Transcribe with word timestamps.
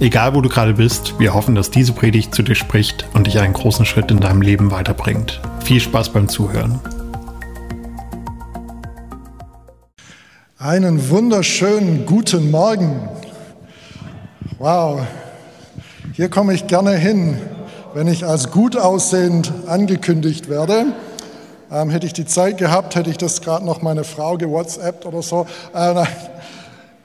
Egal 0.00 0.34
wo 0.34 0.40
du 0.40 0.48
gerade 0.48 0.72
bist, 0.72 1.18
wir 1.18 1.34
hoffen, 1.34 1.54
dass 1.54 1.70
diese 1.70 1.92
Predigt 1.92 2.34
zu 2.34 2.42
dir 2.42 2.54
spricht 2.54 3.04
und 3.12 3.26
dich 3.26 3.38
einen 3.38 3.52
großen 3.52 3.84
Schritt 3.84 4.10
in 4.10 4.18
deinem 4.18 4.40
Leben 4.40 4.70
weiterbringt. 4.70 5.42
Viel 5.62 5.78
Spaß 5.78 6.08
beim 6.08 6.26
Zuhören. 6.26 6.80
Einen 10.58 11.10
wunderschönen 11.10 12.06
guten 12.06 12.50
Morgen. 12.50 13.10
Wow, 14.58 15.02
hier 16.14 16.30
komme 16.30 16.54
ich 16.54 16.66
gerne 16.66 16.96
hin, 16.96 17.36
wenn 17.92 18.08
ich 18.08 18.24
als 18.24 18.50
gut 18.50 18.78
aussehend 18.78 19.52
angekündigt 19.66 20.48
werde. 20.48 20.94
Ähm, 21.70 21.90
hätte 21.90 22.06
ich 22.06 22.14
die 22.14 22.24
Zeit 22.24 22.56
gehabt, 22.56 22.94
hätte 22.94 23.10
ich 23.10 23.18
das 23.18 23.42
gerade 23.42 23.66
noch 23.66 23.82
meine 23.82 24.04
Frau 24.04 24.38
gewhatsappt 24.38 25.04
oder 25.04 25.20
so. 25.20 25.46
Äh, 25.74 26.06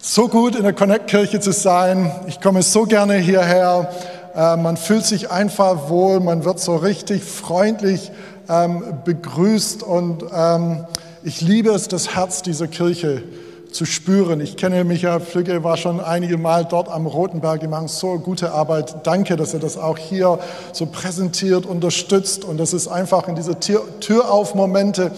so 0.07 0.27
gut 0.27 0.55
in 0.55 0.61
der 0.61 0.73
Connect-Kirche 0.73 1.39
zu 1.39 1.51
sein. 1.51 2.11
Ich 2.27 2.39
komme 2.39 2.61
so 2.61 2.83
gerne 2.83 3.15
hierher. 3.15 3.89
Äh, 4.35 4.55
man 4.55 4.77
fühlt 4.77 5.03
sich 5.03 5.31
einfach 5.31 5.89
wohl, 5.89 6.19
man 6.19 6.45
wird 6.45 6.59
so 6.59 6.75
richtig 6.75 7.23
freundlich 7.23 8.11
ähm, 8.47 8.83
begrüßt 9.03 9.81
und 9.81 10.23
ähm, 10.31 10.85
ich 11.23 11.41
liebe 11.41 11.71
es, 11.71 11.87
das 11.87 12.15
Herz 12.15 12.43
dieser 12.43 12.67
Kirche 12.67 13.23
zu 13.71 13.85
spüren. 13.85 14.41
Ich 14.41 14.57
kenne 14.57 14.83
Michael 14.83 15.21
Flügge, 15.21 15.63
war 15.63 15.75
schon 15.75 15.99
einige 15.99 16.37
Mal 16.37 16.65
dort 16.65 16.87
am 16.87 17.07
Rotenberg, 17.07 17.61
die 17.61 17.67
machen 17.67 17.87
so 17.87 18.19
gute 18.19 18.51
Arbeit. 18.51 19.07
Danke, 19.07 19.35
dass 19.37 19.55
er 19.55 19.59
das 19.59 19.75
auch 19.75 19.97
hier 19.97 20.37
so 20.71 20.85
präsentiert, 20.85 21.65
unterstützt 21.65 22.45
und 22.45 22.59
dass 22.59 22.73
es 22.73 22.87
einfach 22.87 23.27
in 23.27 23.35
diese 23.35 23.59
Tür, 23.59 23.81
Tür 24.01 24.31
auf 24.31 24.53
Momente 24.53 25.13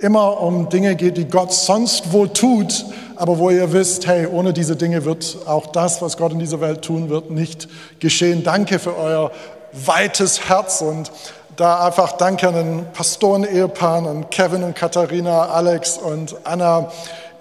immer 0.00 0.40
um 0.40 0.68
Dinge 0.68 0.96
geht, 0.96 1.16
die 1.16 1.26
Gott 1.26 1.52
sonst 1.52 2.12
wohl 2.12 2.28
tut, 2.28 2.84
aber 3.18 3.38
wo 3.38 3.50
ihr 3.50 3.72
wisst, 3.72 4.06
hey, 4.06 4.26
ohne 4.26 4.52
diese 4.52 4.76
Dinge 4.76 5.04
wird 5.04 5.38
auch 5.46 5.66
das, 5.66 6.00
was 6.00 6.16
Gott 6.16 6.32
in 6.32 6.38
dieser 6.38 6.60
Welt 6.60 6.82
tun 6.82 7.10
wird, 7.10 7.30
nicht 7.30 7.68
geschehen. 7.98 8.44
Danke 8.44 8.78
für 8.78 8.96
euer 8.96 9.32
weites 9.72 10.48
Herz 10.48 10.80
und 10.80 11.10
da 11.56 11.84
einfach 11.84 12.12
danke 12.12 12.46
an 12.46 12.54
den 12.54 12.86
Pastoren-Ehepaaren, 12.92 14.06
an 14.06 14.30
Kevin 14.30 14.62
und 14.62 14.76
Katharina, 14.76 15.46
Alex 15.48 15.98
und 15.98 16.36
Anna. 16.44 16.92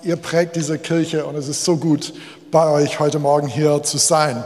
Ihr 0.01 0.15
prägt 0.15 0.55
diese 0.55 0.79
Kirche 0.79 1.25
und 1.25 1.35
es 1.35 1.47
ist 1.47 1.63
so 1.63 1.77
gut, 1.77 2.11
bei 2.49 2.71
euch 2.71 2.99
heute 2.99 3.19
Morgen 3.19 3.47
hier 3.47 3.83
zu 3.83 3.99
sein. 3.99 4.43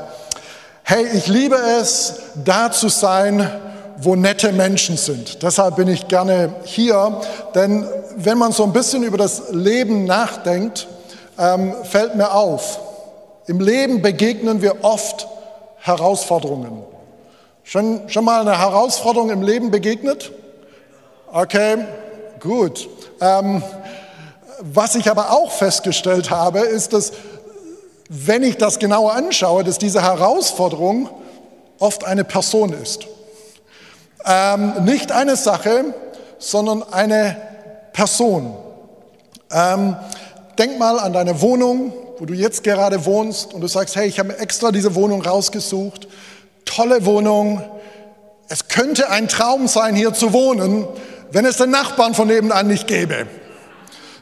Hey, 0.83 1.05
ich 1.13 1.27
liebe 1.27 1.55
es, 1.55 2.15
da 2.43 2.71
zu 2.71 2.89
sein, 2.89 3.49
wo 3.97 4.15
nette 4.15 4.51
Menschen 4.51 4.97
sind. 4.97 5.41
Deshalb 5.43 5.77
bin 5.77 5.87
ich 5.87 6.09
gerne 6.09 6.55
hier, 6.65 7.21
denn 7.55 7.85
wenn 8.17 8.37
man 8.37 8.51
so 8.51 8.63
ein 8.63 8.73
bisschen 8.73 9.03
über 9.03 9.17
das 9.17 9.51
Leben 9.51 10.03
nachdenkt, 10.03 10.87
ähm, 11.41 11.73
fällt 11.83 12.15
mir 12.15 12.33
auf, 12.33 12.79
im 13.47 13.59
Leben 13.59 14.01
begegnen 14.01 14.61
wir 14.61 14.83
oft 14.83 15.27
Herausforderungen. 15.79 16.83
Schon, 17.63 18.07
schon 18.07 18.25
mal 18.25 18.41
eine 18.41 18.59
Herausforderung 18.59 19.31
im 19.31 19.41
Leben 19.41 19.71
begegnet? 19.71 20.31
Okay, 21.33 21.77
gut. 22.39 22.87
Ähm, 23.19 23.63
was 24.59 24.93
ich 24.95 25.09
aber 25.09 25.31
auch 25.31 25.51
festgestellt 25.51 26.29
habe, 26.29 26.59
ist, 26.59 26.93
dass 26.93 27.11
wenn 28.09 28.43
ich 28.43 28.57
das 28.57 28.77
genauer 28.77 29.13
anschaue, 29.13 29.63
dass 29.63 29.79
diese 29.79 30.03
Herausforderung 30.03 31.09
oft 31.79 32.03
eine 32.03 32.23
Person 32.23 32.73
ist. 32.73 33.07
Ähm, 34.25 34.83
nicht 34.83 35.11
eine 35.11 35.35
Sache, 35.35 35.95
sondern 36.37 36.83
eine 36.91 37.37
Person. 37.93 38.55
Ähm, 39.51 39.95
denk 40.61 40.77
mal 40.77 40.99
an 40.99 41.11
deine 41.11 41.41
Wohnung, 41.41 41.91
wo 42.19 42.25
du 42.25 42.35
jetzt 42.35 42.63
gerade 42.63 43.03
wohnst 43.05 43.51
und 43.51 43.61
du 43.61 43.67
sagst, 43.67 43.95
hey, 43.95 44.07
ich 44.07 44.19
habe 44.19 44.37
extra 44.37 44.71
diese 44.71 44.93
Wohnung 44.93 45.23
rausgesucht. 45.23 46.07
Tolle 46.65 47.03
Wohnung. 47.05 47.63
Es 48.47 48.67
könnte 48.67 49.09
ein 49.09 49.27
Traum 49.27 49.67
sein, 49.67 49.95
hier 49.95 50.13
zu 50.13 50.33
wohnen, 50.33 50.87
wenn 51.31 51.45
es 51.45 51.57
den 51.57 51.71
Nachbarn 51.71 52.13
von 52.13 52.27
nebenan 52.27 52.67
nicht 52.67 52.87
gäbe. 52.87 53.25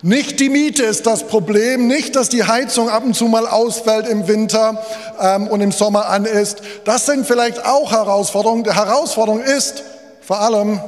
Nicht 0.02 0.40
die 0.40 0.48
Miete 0.48 0.84
ist 0.84 1.06
das 1.06 1.28
Problem, 1.28 1.88
nicht, 1.88 2.16
dass 2.16 2.30
die 2.30 2.46
Heizung 2.46 2.88
ab 2.88 3.04
und 3.04 3.16
zu 3.16 3.26
mal 3.26 3.46
ausfällt 3.46 4.08
im 4.08 4.30
Winter 4.30 4.82
ähm, 5.20 5.46
und 5.48 5.60
im 5.60 5.74
Sommer 5.74 6.06
an 6.06 6.24
ist. 6.24 6.62
Das 6.86 7.06
sind 7.06 7.28
vielleicht 7.28 7.66
auch 7.66 7.92
Herausforderungen. 7.92 8.64
Die 8.64 8.74
Herausforderung 8.74 9.42
ist 9.42 9.84
vor 10.22 10.40
allem 10.40 10.80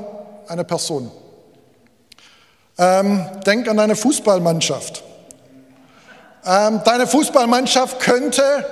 eine 0.48 0.64
Person. 0.64 1.12
Ähm, 2.78 3.26
denk 3.46 3.68
an 3.68 3.76
deine 3.76 3.98
Fußballmannschaft. 3.98 5.04
Ähm, 6.44 6.82
deine 6.84 7.06
Fußballmannschaft 7.06 8.00
könnte 8.00 8.66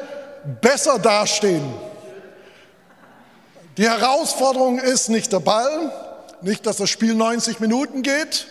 besser 0.61 0.97
dastehen. 0.97 1.73
Die 3.77 3.87
Herausforderung 3.87 4.79
ist 4.79 5.09
nicht 5.09 5.31
der 5.31 5.39
Ball, 5.39 5.91
nicht, 6.41 6.65
dass 6.65 6.77
das 6.77 6.89
Spiel 6.89 7.13
90 7.13 7.59
Minuten 7.59 8.01
geht, 8.01 8.47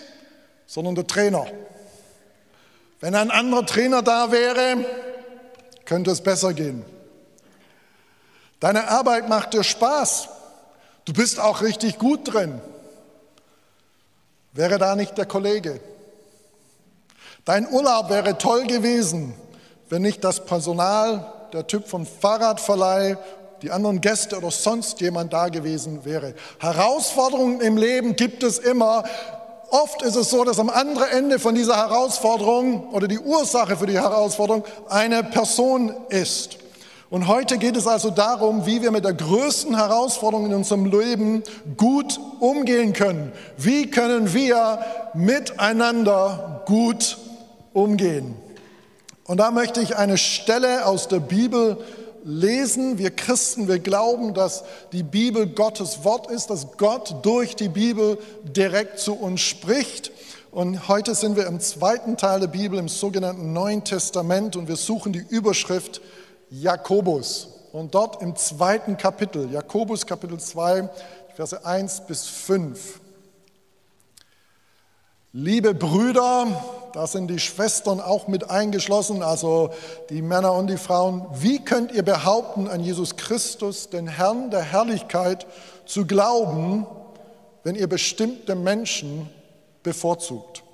sondern 0.67 0.95
der 0.95 1.07
Trainer. 1.07 1.47
Wenn 3.01 3.15
ein 3.15 3.31
anderer 3.31 3.67
Trainer 3.67 4.03
da 4.03 4.31
wäre, 4.31 4.85
könnte 5.85 6.11
es 6.11 6.21
besser 6.21 6.53
gehen. 6.53 6.85
Deine 8.61 8.89
Arbeit 8.89 9.29
macht 9.29 9.55
dir 9.55 9.65
Spaß. 9.65 10.29
Du 11.05 11.13
bist 11.13 11.41
auch 11.41 11.63
richtig 11.63 11.99
gut 11.99 12.33
drin. 12.33 12.61
Wäre 14.53 14.79
da 14.79 14.97
nicht 14.97 15.17
der 15.17 15.27
Kollege? 15.27 15.81
Dein 17.49 17.67
Urlaub 17.67 18.11
wäre 18.11 18.37
toll 18.37 18.67
gewesen, 18.67 19.33
wenn 19.89 20.03
nicht 20.03 20.23
das 20.23 20.45
Personal, 20.45 21.33
der 21.55 21.67
Typ 21.67 21.89
vom 21.89 22.05
Fahrradverleih, 22.05 23.17
die 23.63 23.71
anderen 23.71 24.03
Gäste 24.03 24.37
oder 24.37 24.51
sonst 24.51 25.01
jemand 25.01 25.33
da 25.33 25.49
gewesen 25.49 26.05
wäre. 26.05 26.35
Herausforderungen 26.59 27.63
im 27.63 27.79
Leben 27.79 28.17
gibt 28.17 28.43
es 28.43 28.59
immer. 28.59 29.03
Oft 29.71 30.03
ist 30.03 30.17
es 30.17 30.29
so, 30.29 30.45
dass 30.45 30.59
am 30.59 30.69
anderen 30.69 31.09
Ende 31.09 31.39
von 31.39 31.55
dieser 31.55 31.79
Herausforderung 31.79 32.91
oder 32.91 33.09
die 33.09 33.19
Ursache 33.19 33.79
für 33.79 33.87
die 33.87 33.99
Herausforderung 33.99 34.63
eine 34.91 35.25
Person 35.25 35.95
ist. 36.11 36.59
Und 37.09 37.29
heute 37.29 37.57
geht 37.57 37.79
es 37.79 37.87
also 37.87 38.11
darum, 38.11 38.67
wie 38.67 38.83
wir 38.83 38.91
mit 38.91 39.07
der 39.07 39.15
größten 39.15 39.75
Herausforderung 39.75 40.45
in 40.45 40.55
unserem 40.55 40.85
Leben 40.85 41.43
gut 41.79 42.21
umgehen 42.41 42.93
können. 42.93 43.33
Wie 43.57 43.91
können 43.91 44.35
wir 44.35 44.81
miteinander 45.15 46.61
gut 46.67 47.17
umgehen. 47.83 48.35
Und 49.25 49.39
da 49.39 49.51
möchte 49.51 49.81
ich 49.81 49.97
eine 49.97 50.19
Stelle 50.19 50.87
aus 50.87 51.09
der 51.09 51.21
Bibel 51.21 51.79
lesen. 52.25 52.99
Wir 52.99 53.11
Christen, 53.11 53.69
wir 53.69 53.79
glauben, 53.79 54.35
dass 54.35 54.65
die 54.93 55.03
Bibel 55.03 55.47
Gottes 55.47 56.05
Wort 56.05 56.31
ist, 56.31 56.49
dass 56.49 56.79
Gott 56.79 57.17
durch 57.23 57.57
die 57.57 57.69
Bibel 57.69 58.19
direkt 58.45 58.99
zu 58.99 59.15
uns 59.15 59.41
spricht. 59.41 60.13
Und 60.51 60.89
heute 60.89 61.15
sind 61.15 61.37
wir 61.37 61.47
im 61.47 61.61
zweiten 61.61 62.17
Teil 62.17 62.41
der 62.41 62.47
Bibel, 62.47 62.79
im 62.79 62.89
sogenannten 62.89 63.53
Neuen 63.53 63.85
Testament, 63.85 64.57
und 64.57 64.67
wir 64.67 64.77
suchen 64.77 65.13
die 65.13 65.25
Überschrift 65.29 66.01
Jakobus. 66.49 67.49
Und 67.73 67.95
dort 67.95 68.23
im 68.23 68.35
zweiten 68.35 68.97
Kapitel, 68.97 69.51
Jakobus 69.53 70.07
Kapitel 70.07 70.41
2, 70.41 70.89
Verse 71.37 71.65
1 71.67 72.07
bis 72.07 72.27
5. 72.27 73.01
Liebe 75.35 75.75
Brüder, 75.75 76.47
da 76.99 77.07
sind 77.07 77.29
die 77.29 77.39
Schwestern 77.39 78.01
auch 78.01 78.27
mit 78.27 78.51
eingeschlossen, 78.51 79.23
also 79.23 79.71
die 80.11 80.21
Männer 80.21 80.55
und 80.55 80.67
die 80.67 80.77
Frauen, 80.77 81.25
wie 81.33 81.61
könnt 81.61 81.93
ihr 81.93 82.03
behaupten, 82.03 82.67
an 82.67 82.81
Jesus 82.81 83.15
Christus, 83.15 83.89
den 83.89 84.09
Herrn 84.09 84.51
der 84.51 84.63
Herrlichkeit, 84.63 85.47
zu 85.87 86.07
glauben, 86.07 86.89
wenn 87.63 87.77
ihr 87.77 87.87
bestimmte 87.87 88.57
Menschen 88.57 89.31
bevorzugt? 89.85 90.65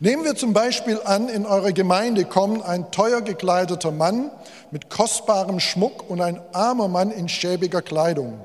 Nehmen 0.00 0.24
wir 0.24 0.34
zum 0.34 0.54
Beispiel 0.54 1.00
an, 1.04 1.28
in 1.28 1.46
eure 1.46 1.72
Gemeinde 1.72 2.24
kommen 2.24 2.60
ein 2.60 2.90
teuer 2.90 3.20
gekleideter 3.20 3.92
Mann 3.92 4.32
mit 4.72 4.90
kostbarem 4.90 5.60
Schmuck 5.60 6.10
und 6.10 6.20
ein 6.20 6.40
armer 6.52 6.88
Mann 6.88 7.12
in 7.12 7.28
schäbiger 7.28 7.80
Kleidung. 7.80 8.40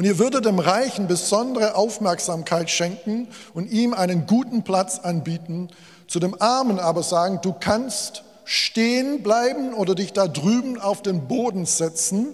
Und 0.00 0.06
ihr 0.06 0.18
würdet 0.18 0.46
dem 0.46 0.58
Reichen 0.58 1.08
besondere 1.08 1.74
Aufmerksamkeit 1.74 2.70
schenken 2.70 3.28
und 3.52 3.70
ihm 3.70 3.92
einen 3.92 4.26
guten 4.26 4.62
Platz 4.62 4.98
anbieten, 4.98 5.68
zu 6.06 6.18
dem 6.20 6.40
Armen 6.40 6.78
aber 6.78 7.02
sagen, 7.02 7.40
du 7.42 7.52
kannst 7.52 8.24
stehen 8.46 9.22
bleiben 9.22 9.74
oder 9.74 9.94
dich 9.94 10.14
da 10.14 10.26
drüben 10.26 10.80
auf 10.80 11.02
den 11.02 11.28
Boden 11.28 11.66
setzen. 11.66 12.28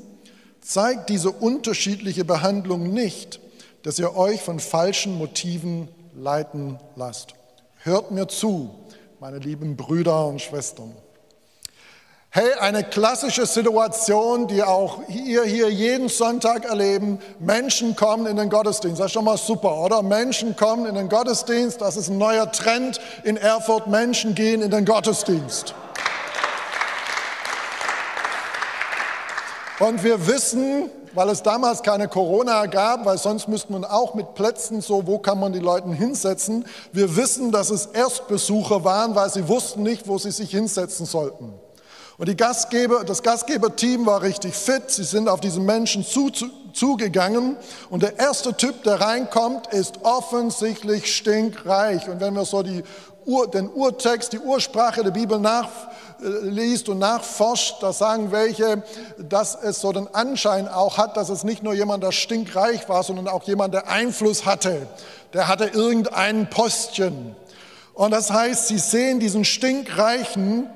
Zeigt 0.60 1.08
diese 1.08 1.32
unterschiedliche 1.32 2.24
Behandlung 2.24 2.92
nicht, 2.92 3.40
dass 3.82 3.98
ihr 3.98 4.16
euch 4.16 4.42
von 4.42 4.60
falschen 4.60 5.18
Motiven 5.18 5.88
leiten 6.14 6.78
lasst. 6.94 7.34
Hört 7.78 8.12
mir 8.12 8.28
zu, 8.28 8.70
meine 9.18 9.38
lieben 9.38 9.76
Brüder 9.76 10.28
und 10.28 10.40
Schwestern. 10.40 10.94
Hey, 12.36 12.52
eine 12.60 12.84
klassische 12.84 13.46
Situation, 13.46 14.46
die 14.46 14.62
auch 14.62 15.00
ihr 15.08 15.44
hier 15.44 15.70
jeden 15.70 16.10
Sonntag 16.10 16.66
erleben. 16.66 17.18
Menschen 17.38 17.96
kommen 17.96 18.26
in 18.26 18.36
den 18.36 18.50
Gottesdienst. 18.50 19.00
Das 19.00 19.06
ist 19.06 19.12
schon 19.14 19.24
mal 19.24 19.38
super, 19.38 19.74
oder? 19.78 20.02
Menschen 20.02 20.54
kommen 20.54 20.84
in 20.84 20.96
den 20.96 21.08
Gottesdienst. 21.08 21.80
Das 21.80 21.96
ist 21.96 22.10
ein 22.10 22.18
neuer 22.18 22.52
Trend 22.52 23.00
in 23.24 23.38
Erfurt. 23.38 23.86
Menschen 23.86 24.34
gehen 24.34 24.60
in 24.60 24.70
den 24.70 24.84
Gottesdienst. 24.84 25.74
Und 29.78 30.04
wir 30.04 30.26
wissen, 30.26 30.90
weil 31.14 31.30
es 31.30 31.42
damals 31.42 31.82
keine 31.82 32.06
Corona 32.06 32.66
gab, 32.66 33.06
weil 33.06 33.16
sonst 33.16 33.48
müsste 33.48 33.72
man 33.72 33.86
auch 33.86 34.14
mit 34.14 34.34
Plätzen 34.34 34.82
so, 34.82 35.06
wo 35.06 35.16
kann 35.16 35.40
man 35.40 35.54
die 35.54 35.60
Leute 35.60 35.88
hinsetzen. 35.88 36.66
Wir 36.92 37.16
wissen, 37.16 37.50
dass 37.50 37.70
es 37.70 37.86
Erstbesucher 37.86 38.84
waren, 38.84 39.14
weil 39.14 39.30
sie 39.30 39.48
wussten 39.48 39.82
nicht, 39.82 40.06
wo 40.06 40.18
sie 40.18 40.32
sich 40.32 40.50
hinsetzen 40.50 41.06
sollten. 41.06 41.54
Und 42.18 42.28
die 42.28 42.36
Gastgeber, 42.36 43.04
das 43.04 43.22
Gastgeberteam 43.22 44.06
war 44.06 44.22
richtig 44.22 44.54
fit. 44.54 44.90
Sie 44.90 45.04
sind 45.04 45.28
auf 45.28 45.40
diesen 45.40 45.66
Menschen 45.66 46.04
zu, 46.04 46.30
zu, 46.30 46.48
zugegangen. 46.72 47.56
Und 47.90 48.02
der 48.02 48.18
erste 48.18 48.56
Typ, 48.56 48.82
der 48.84 49.00
reinkommt, 49.00 49.66
ist 49.68 50.02
offensichtlich 50.02 51.14
stinkreich. 51.14 52.08
Und 52.08 52.20
wenn 52.20 52.32
wir 52.34 52.46
so 52.46 52.62
die 52.62 52.82
Ur, 53.26 53.50
den 53.50 53.68
Urtext, 53.68 54.32
die 54.32 54.38
Ursprache 54.38 55.02
der 55.02 55.10
Bibel 55.10 55.38
nachliest 55.38 56.88
und 56.88 57.00
nachforscht, 57.00 57.82
da 57.82 57.92
sagen 57.92 58.30
welche, 58.30 58.82
dass 59.18 59.54
es 59.54 59.80
so 59.80 59.92
den 59.92 60.06
Anschein 60.14 60.68
auch 60.68 60.96
hat, 60.96 61.16
dass 61.18 61.28
es 61.28 61.44
nicht 61.44 61.62
nur 61.62 61.74
jemand, 61.74 62.02
der 62.02 62.12
stinkreich 62.12 62.88
war, 62.88 63.02
sondern 63.02 63.28
auch 63.28 63.42
jemand, 63.42 63.74
der 63.74 63.88
Einfluss 63.88 64.46
hatte. 64.46 64.86
Der 65.34 65.48
hatte 65.48 65.66
irgendeinen 65.66 66.48
Postchen. 66.48 67.36
Und 67.92 68.12
das 68.12 68.30
heißt, 68.30 68.68
sie 68.68 68.78
sehen 68.78 69.20
diesen 69.20 69.44
stinkreichen 69.44 70.70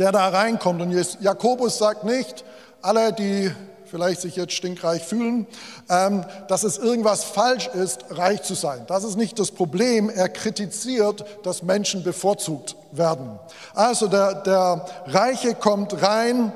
der 0.00 0.12
da 0.12 0.28
reinkommt. 0.28 0.80
Und 0.80 1.20
Jakobus 1.20 1.78
sagt 1.78 2.04
nicht, 2.04 2.44
alle, 2.80 3.12
die 3.12 3.52
vielleicht 3.84 4.20
sich 4.20 4.36
jetzt 4.36 4.54
stinkreich 4.54 5.02
fühlen, 5.04 5.46
ähm, 5.90 6.24
dass 6.48 6.62
es 6.62 6.78
irgendwas 6.78 7.24
falsch 7.24 7.66
ist, 7.68 8.04
reich 8.10 8.42
zu 8.42 8.54
sein. 8.54 8.84
Das 8.86 9.04
ist 9.04 9.16
nicht 9.16 9.38
das 9.38 9.50
Problem. 9.50 10.08
Er 10.08 10.28
kritisiert, 10.28 11.24
dass 11.42 11.62
Menschen 11.62 12.02
bevorzugt 12.02 12.76
werden. 12.92 13.38
Also 13.74 14.06
der, 14.08 14.34
der 14.36 14.86
Reiche 15.06 15.54
kommt 15.54 16.00
rein 16.02 16.52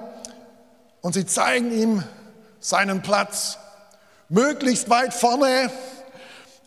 und 1.02 1.14
sie 1.14 1.26
zeigen 1.26 1.70
ihm 1.72 2.04
seinen 2.60 3.02
Platz. 3.02 3.58
Möglichst 4.28 4.88
weit 4.88 5.12
vorne, 5.12 5.70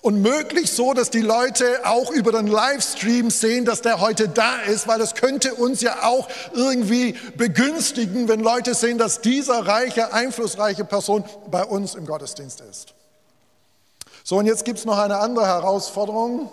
und 0.08 0.22
möglich 0.22 0.72
so, 0.72 0.94
dass 0.94 1.10
die 1.10 1.20
Leute 1.20 1.66
auch 1.84 2.12
über 2.12 2.32
den 2.32 2.48
Livestream 2.48 3.30
sehen, 3.30 3.66
dass 3.66 3.82
der 3.82 4.00
heute 4.00 4.30
da 4.30 4.62
ist, 4.62 4.88
weil 4.88 5.02
es 5.02 5.16
könnte 5.16 5.54
uns 5.54 5.82
ja 5.82 6.04
auch 6.04 6.30
irgendwie 6.54 7.14
begünstigen, 7.36 8.30
wenn 8.30 8.40
Leute 8.40 8.74
sehen, 8.74 8.98
dass 8.98 9.20
dieser 9.20 9.68
reiche, 9.68 10.14
einflussreiche 10.14 10.86
Person 10.86 11.26
bei 11.52 11.66
uns 11.66 11.94
im 11.94 12.06
Gottesdienst 12.06 12.62
ist. 12.62 12.94
So, 14.24 14.38
und 14.38 14.46
jetzt 14.46 14.64
gibt 14.64 14.80
es 14.80 14.86
noch 14.86 14.98
eine 14.98 15.18
andere 15.18 15.46
Herausforderung. 15.46 16.50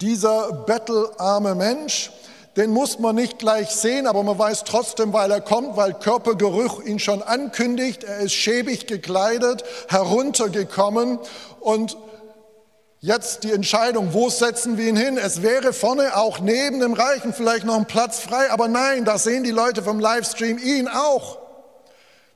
Dieser 0.00 0.64
bettelarme 0.64 1.54
Mensch, 1.54 2.10
den 2.56 2.70
muss 2.70 2.98
man 2.98 3.14
nicht 3.14 3.38
gleich 3.38 3.72
sehen, 3.72 4.06
aber 4.06 4.22
man 4.22 4.38
weiß 4.38 4.64
trotzdem, 4.64 5.12
weil 5.12 5.30
er 5.30 5.42
kommt, 5.42 5.76
weil 5.76 5.92
Körpergeruch 5.92 6.80
ihn 6.82 6.98
schon 6.98 7.20
ankündigt. 7.20 8.04
Er 8.04 8.20
ist 8.20 8.32
schäbig 8.32 8.86
gekleidet, 8.86 9.64
heruntergekommen 9.88 11.18
und 11.60 11.98
Jetzt 13.06 13.44
die 13.44 13.52
Entscheidung, 13.52 14.14
wo 14.14 14.30
setzen 14.30 14.78
wir 14.78 14.88
ihn 14.88 14.96
hin? 14.96 15.16
Es 15.16 15.40
wäre 15.40 15.72
vorne 15.72 16.16
auch 16.16 16.40
neben 16.40 16.80
dem 16.80 16.92
Reichen 16.92 17.32
vielleicht 17.32 17.64
noch 17.64 17.76
ein 17.76 17.86
Platz 17.86 18.18
frei, 18.18 18.50
aber 18.50 18.66
nein, 18.66 19.04
da 19.04 19.16
sehen 19.16 19.44
die 19.44 19.52
Leute 19.52 19.84
vom 19.84 20.00
Livestream 20.00 20.58
ihn 20.58 20.88
auch. 20.88 21.38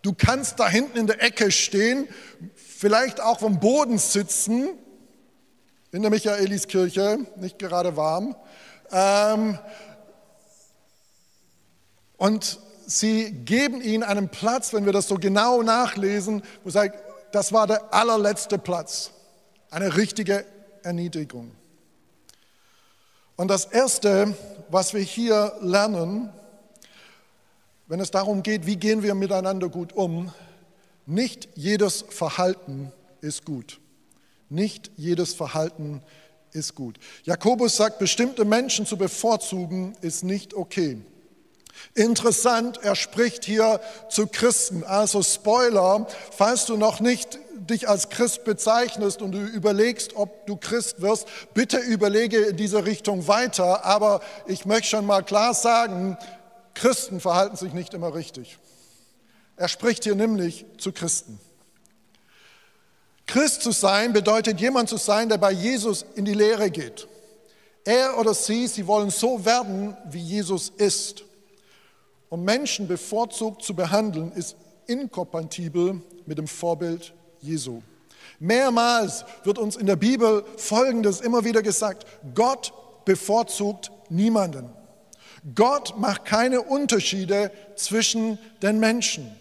Du 0.02 0.14
kannst 0.16 0.60
da 0.60 0.68
hinten 0.68 0.96
in 0.96 1.08
der 1.08 1.24
Ecke 1.24 1.50
stehen, 1.50 2.06
vielleicht 2.54 3.20
auch 3.20 3.40
vom 3.40 3.58
Boden 3.58 3.98
sitzen, 3.98 4.68
in 5.90 6.02
der 6.02 6.10
Michaeliskirche, 6.12 7.18
nicht 7.34 7.58
gerade 7.58 7.96
warm. 7.96 8.36
Ähm, 8.92 9.58
und 12.16 12.60
sie 12.86 13.32
geben 13.32 13.80
ihnen 13.82 14.04
einen 14.04 14.28
Platz, 14.28 14.72
wenn 14.72 14.86
wir 14.86 14.92
das 14.92 15.08
so 15.08 15.16
genau 15.16 15.62
nachlesen, 15.64 16.44
wo 16.62 16.70
sagt, 16.70 16.96
das 17.34 17.52
war 17.52 17.66
der 17.66 17.92
allerletzte 17.92 18.56
Platz. 18.56 19.10
Eine 19.72 19.96
richtige 19.96 20.44
Erniedrigung. 20.82 21.52
Und 23.36 23.48
das 23.48 23.64
Erste, 23.64 24.34
was 24.68 24.94
wir 24.94 25.00
hier 25.00 25.54
lernen, 25.60 26.30
wenn 27.86 27.98
es 27.98 28.10
darum 28.10 28.42
geht, 28.42 28.66
wie 28.66 28.76
gehen 28.76 29.02
wir 29.02 29.14
miteinander 29.14 29.68
gut 29.68 29.92
um, 29.94 30.32
nicht 31.06 31.48
jedes 31.56 32.04
Verhalten 32.08 32.92
ist 33.20 33.44
gut. 33.44 33.80
Nicht 34.48 34.92
jedes 34.96 35.34
Verhalten 35.34 36.02
ist 36.52 36.76
gut. 36.76 36.98
Jakobus 37.24 37.76
sagt, 37.76 37.98
bestimmte 37.98 38.44
Menschen 38.44 38.86
zu 38.86 38.96
bevorzugen 38.96 39.96
ist 40.02 40.22
nicht 40.22 40.54
okay. 40.54 41.00
Interessant, 41.94 42.78
er 42.82 42.94
spricht 42.94 43.44
hier 43.44 43.80
zu 44.08 44.28
Christen. 44.28 44.84
Also 44.84 45.22
Spoiler, 45.22 46.06
falls 46.30 46.66
du 46.66 46.76
noch 46.76 47.00
nicht 47.00 47.39
dich 47.70 47.88
als 47.88 48.10
Christ 48.10 48.44
bezeichnest 48.44 49.22
und 49.22 49.32
du 49.32 49.38
überlegst, 49.38 50.16
ob 50.16 50.46
du 50.46 50.56
Christ 50.56 51.00
wirst, 51.00 51.26
bitte 51.54 51.78
überlege 51.78 52.38
in 52.38 52.56
diese 52.56 52.84
Richtung 52.84 53.26
weiter. 53.28 53.84
Aber 53.84 54.20
ich 54.46 54.66
möchte 54.66 54.88
schon 54.88 55.06
mal 55.06 55.22
klar 55.22 55.54
sagen, 55.54 56.18
Christen 56.74 57.20
verhalten 57.20 57.56
sich 57.56 57.72
nicht 57.72 57.94
immer 57.94 58.14
richtig. 58.14 58.58
Er 59.56 59.68
spricht 59.68 60.04
hier 60.04 60.14
nämlich 60.14 60.66
zu 60.78 60.92
Christen. 60.92 61.38
Christ 63.26 63.62
zu 63.62 63.70
sein 63.70 64.12
bedeutet 64.12 64.60
jemand 64.60 64.88
zu 64.88 64.96
sein, 64.96 65.28
der 65.28 65.38
bei 65.38 65.52
Jesus 65.52 66.04
in 66.14 66.24
die 66.24 66.34
Lehre 66.34 66.70
geht. 66.70 67.06
Er 67.84 68.18
oder 68.18 68.34
sie, 68.34 68.66
sie 68.66 68.86
wollen 68.86 69.10
so 69.10 69.44
werden, 69.44 69.96
wie 70.10 70.20
Jesus 70.20 70.70
ist. 70.70 71.24
Und 72.28 72.44
Menschen 72.44 72.88
bevorzugt 72.88 73.62
zu 73.62 73.74
behandeln, 73.74 74.32
ist 74.32 74.56
inkompatibel 74.86 76.00
mit 76.26 76.38
dem 76.38 76.48
Vorbild 76.48 77.12
Jesu. 77.40 77.82
Mehrmals 78.38 79.24
wird 79.44 79.58
uns 79.58 79.76
in 79.76 79.86
der 79.86 79.96
Bibel 79.96 80.44
Folgendes 80.56 81.20
immer 81.20 81.44
wieder 81.44 81.62
gesagt. 81.62 82.06
Gott 82.34 82.72
bevorzugt 83.04 83.90
niemanden. 84.08 84.70
Gott 85.54 85.98
macht 85.98 86.24
keine 86.24 86.62
Unterschiede 86.62 87.50
zwischen 87.76 88.38
den 88.62 88.78
Menschen. 88.78 89.34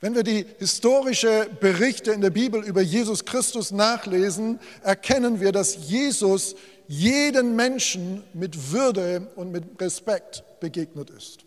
Wenn 0.00 0.14
wir 0.14 0.22
die 0.22 0.46
historischen 0.58 1.46
Berichte 1.58 2.12
in 2.12 2.20
der 2.20 2.30
Bibel 2.30 2.62
über 2.62 2.82
Jesus 2.82 3.24
Christus 3.24 3.70
nachlesen, 3.70 4.60
erkennen 4.82 5.40
wir, 5.40 5.52
dass 5.52 5.88
Jesus 5.88 6.54
jeden 6.86 7.56
Menschen 7.56 8.22
mit 8.34 8.72
Würde 8.72 9.28
und 9.36 9.50
mit 9.50 9.80
Respekt 9.80 10.44
begegnet 10.60 11.10
ist. 11.10 11.40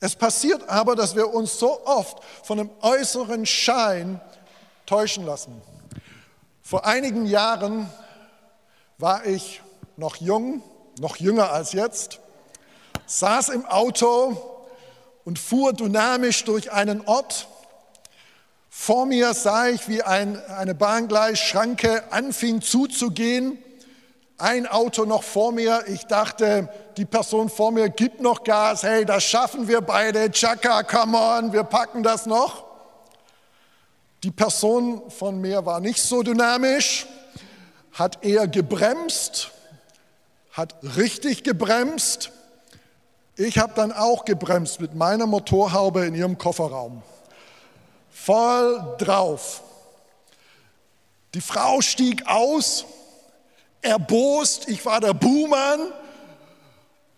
Es 0.00 0.14
passiert 0.14 0.68
aber, 0.68 0.96
dass 0.96 1.16
wir 1.16 1.32
uns 1.32 1.58
so 1.58 1.84
oft 1.86 2.22
von 2.42 2.58
dem 2.58 2.70
äußeren 2.82 3.46
Schein 3.46 4.20
täuschen 4.86 5.24
lassen. 5.26 5.60
Vor 6.62 6.86
einigen 6.86 7.26
Jahren 7.26 7.90
war 8.98 9.26
ich 9.26 9.62
noch 9.96 10.16
jung, 10.16 10.62
noch 10.98 11.16
jünger 11.16 11.50
als 11.52 11.72
jetzt, 11.72 12.20
saß 13.06 13.50
im 13.50 13.66
Auto 13.66 14.36
und 15.24 15.38
fuhr 15.38 15.72
dynamisch 15.72 16.44
durch 16.44 16.72
einen 16.72 17.06
Ort. 17.06 17.48
Vor 18.70 19.06
mir 19.06 19.34
sah 19.34 19.68
ich, 19.68 19.88
wie 19.88 20.02
ein, 20.02 20.42
eine 20.46 20.74
Bahngleisschranke 20.74 22.12
anfing 22.12 22.60
zuzugehen. 22.60 23.58
Ein 24.36 24.66
Auto 24.66 25.04
noch 25.04 25.22
vor 25.22 25.52
mir. 25.52 25.84
Ich 25.86 26.06
dachte, 26.06 26.68
die 26.96 27.04
Person 27.04 27.48
vor 27.48 27.70
mir 27.70 27.88
gibt 27.88 28.20
noch 28.20 28.42
Gas. 28.42 28.82
Hey, 28.82 29.04
das 29.04 29.22
schaffen 29.22 29.68
wir 29.68 29.80
beide. 29.80 30.30
Chaka, 30.30 30.82
come 30.82 31.16
on, 31.16 31.52
wir 31.52 31.62
packen 31.62 32.02
das 32.02 32.26
noch. 32.26 32.63
Die 34.24 34.30
Person 34.30 35.10
von 35.10 35.38
mir 35.38 35.66
war 35.66 35.80
nicht 35.80 36.00
so 36.00 36.22
dynamisch, 36.22 37.06
hat 37.92 38.24
eher 38.24 38.48
gebremst, 38.48 39.50
hat 40.50 40.74
richtig 40.96 41.44
gebremst. 41.44 42.32
Ich 43.36 43.58
habe 43.58 43.74
dann 43.76 43.92
auch 43.92 44.24
gebremst 44.24 44.80
mit 44.80 44.94
meiner 44.94 45.26
Motorhaube 45.26 46.06
in 46.06 46.14
ihrem 46.14 46.38
Kofferraum. 46.38 47.02
Voll 48.10 48.96
drauf. 48.96 49.62
Die 51.34 51.42
Frau 51.42 51.82
stieg 51.82 52.26
aus, 52.26 52.86
erbost, 53.82 54.70
ich 54.70 54.86
war 54.86 55.02
der 55.02 55.12
Buhmann. 55.12 55.80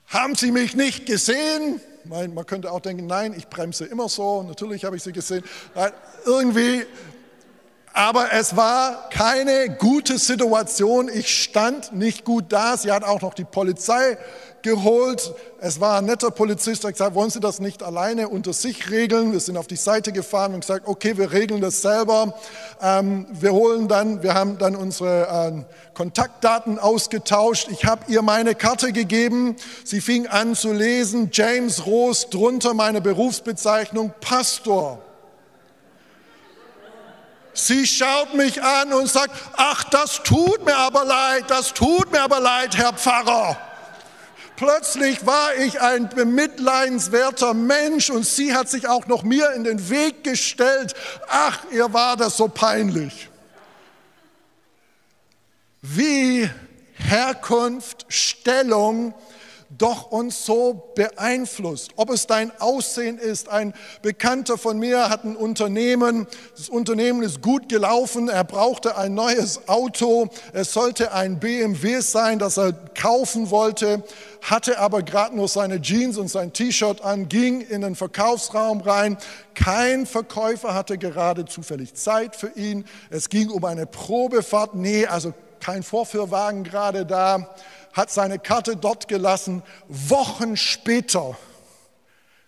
Haben 0.09 0.35
Sie 0.35 0.51
mich 0.51 0.75
nicht 0.75 1.07
gesehen? 1.07 1.81
Man 2.09 2.47
könnte 2.47 2.71
auch 2.73 2.81
denken, 2.81 3.07
nein, 3.07 3.35
ich 3.37 3.49
bremse 3.49 3.85
immer 3.85 4.09
so. 4.09 4.43
Natürlich 4.43 4.85
habe 4.85 4.97
ich 4.97 5.03
sie 5.03 5.13
gesehen. 5.13 5.45
Irgendwie 6.25 6.87
Aber 7.97 8.31
es 8.31 8.55
war 8.57 9.09
keine 9.09 9.71
gute 9.71 10.19
Situation. 10.19 11.09
Ich 11.09 11.43
stand 11.43 11.95
nicht 11.95 12.27
gut 12.27 12.45
da. 12.51 12.77
Sie 12.77 12.93
hat 12.93 13.05
auch 13.05 13.23
noch 13.23 13.33
die 13.33 13.45
Polizei 13.45 14.19
geholt. 14.67 15.33
Es 15.61 15.81
war 15.81 15.99
ein 15.99 16.07
netter 16.07 16.33
Polizist, 16.33 16.83
der 16.83 16.91
gesagt, 16.91 17.15
wollen 17.15 17.31
Sie 17.31 17.39
das 17.39 17.61
nicht 17.61 17.85
alleine 17.85 18.29
unter 18.29 18.53
sich 18.53 18.91
regeln? 18.91 19.31
Wir 19.31 19.39
sind 19.39 19.57
auf 19.57 19.69
die 19.69 19.77
Seite 19.77 20.11
gefahren 20.11 20.55
und 20.55 20.61
gesagt, 20.61 20.89
okay, 20.89 21.17
wir 21.17 21.31
regeln 21.31 21.61
das 21.61 21.83
selber. 21.83 22.35
Ähm, 22.83 23.27
wir 23.31 23.53
holen 23.53 23.87
dann, 23.87 24.25
wir 24.25 24.35
haben 24.35 24.59
dann 24.59 24.75
unsere 24.75 25.29
äh, 25.29 25.95
Kontaktdaten 25.95 26.81
ausgetauscht. 26.81 27.69
Ich 27.71 27.85
habe 27.85 28.03
ihr 28.09 28.23
meine 28.23 28.57
Karte 28.57 28.93
gegeben. 28.93 29.55
Sie 29.85 30.01
fing 30.01 30.27
an 30.27 30.57
zu 30.57 30.73
lesen, 30.73 31.31
James 31.33 31.87
Roos, 31.87 32.29
drunter 32.29 32.75
meine 32.75 33.01
Berufsbezeichnung, 33.01 34.13
Pastor. 34.21 34.99
Sie 37.55 37.87
schaut 37.87 38.35
mich 38.35 38.61
an 38.61 38.93
und 38.93 39.09
sagt, 39.09 39.31
ach, 39.57 39.85
das 39.85 40.25
tut 40.25 40.65
mir 40.65 40.77
aber 40.77 41.05
leid, 41.05 41.45
das 41.47 41.73
tut 41.73 42.11
mir 42.11 42.23
aber 42.23 42.41
leid, 42.41 42.77
Herr 42.77 42.93
Pfarrer. 42.93 43.57
Plötzlich 44.57 45.27
war 45.27 45.55
ich 45.55 45.81
ein 45.81 46.09
bemitleidenswerter 46.09 47.53
Mensch 47.53 48.09
und 48.09 48.25
sie 48.27 48.55
hat 48.55 48.71
sich 48.71 48.89
auch 48.89 49.07
noch 49.07 49.23
mir 49.23 49.53
in 49.53 49.65
den 49.65 49.91
Weg 49.91 50.25
gestellt. 50.25 50.95
Ach, 51.29 51.59
ihr 51.73 51.93
war 51.93 52.17
das 52.17 52.39
so 52.39 52.49
peinlich. 52.49 53.29
Wie 55.83 56.49
Herkunft, 56.95 58.07
Stellung, 58.09 59.15
doch 59.79 60.11
uns 60.11 60.45
so 60.45 60.93
beeinflusst. 60.95 61.91
Ob 61.97 62.11
es 62.11 62.27
dein 62.27 62.53
Aussehen 62.61 63.19
ist. 63.19 63.49
Ein 63.49 63.75
Bekannter 64.03 64.59
von 64.59 64.79
mir 64.79 65.09
hat 65.09 65.25
ein 65.25 65.37
Unternehmen. 65.37 66.27
Das 66.57 66.69
Unternehmen 66.69 67.23
ist 67.23 67.43
gut 67.43 67.69
gelaufen. 67.69 68.29
Er 68.29 68.45
brauchte 68.45 68.97
ein 68.97 69.15
neues 69.15 69.69
Auto. 69.69 70.29
Es 70.53 70.73
sollte 70.73 71.13
ein 71.13 71.39
BMW 71.39 72.01
sein, 72.01 72.39
das 72.39 72.57
er 72.57 72.73
kaufen 72.73 73.51
wollte, 73.51 74.03
hatte 74.43 74.79
aber 74.79 75.03
gerade 75.03 75.37
nur 75.37 75.49
seine 75.49 75.81
Jeans 75.81 76.19
und 76.19 76.29
sein 76.29 76.53
T-Shirt 76.53 77.03
an, 77.03 77.29
ging 77.29 77.61
in 77.61 77.83
den 77.83 77.95
Verkaufsraum 77.95 78.81
rein. 78.81 79.19
Kein 79.55 80.07
Verkäufer 80.07 80.75
hatte 80.75 80.99
gerade 80.99 81.45
zufällig 81.45 81.95
Zeit 81.95 82.37
für 82.37 82.51
ihn. 82.57 82.85
Es 83.11 83.29
ging 83.29 83.51
um 83.51 83.65
eine 83.65 83.87
Probefahrt. 83.87 84.75
Nee, 84.75 85.07
also 85.07 85.35
kein 85.61 85.83
Vorführwagen 85.83 86.65
gerade 86.65 87.07
da 87.07 87.55
hat 87.97 88.11
seine 88.11 88.39
Karte 88.39 88.77
dort 88.77 89.09
gelassen. 89.09 89.63
Wochen 89.89 90.57
später 90.57 91.37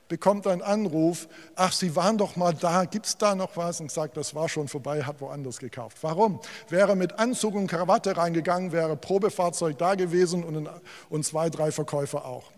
bekommt 0.09 0.47
einen 0.47 0.63
Anruf, 0.63 1.29
ach, 1.55 1.73
Sie 1.73 1.95
waren 1.97 2.19
doch 2.19 2.37
mal 2.37 2.55
da, 2.55 2.85
gibt 2.85 3.07
es 3.07 3.19
da 3.19 3.35
noch 3.35 3.57
was? 3.57 3.81
Und 3.81 3.91
sagt, 3.91 4.17
das 4.17 4.35
war 4.35 4.49
schon 4.49 4.69
vorbei, 4.69 5.03
hat 5.03 5.21
woanders 5.21 5.59
gekauft. 5.59 5.99
Warum? 6.03 6.41
Wäre 6.69 6.97
mit 6.97 7.19
Anzug 7.19 7.55
und 7.55 7.67
Krawatte 7.67 8.17
reingegangen, 8.17 8.73
wäre 8.73 8.97
Probefahrzeug 8.97 9.79
da 9.79 9.95
gewesen 9.95 10.45
und, 10.45 10.69
und 11.11 11.25
zwei, 11.25 11.51
drei 11.51 11.73
Verkäufer 11.73 12.25
auch. 12.25 12.51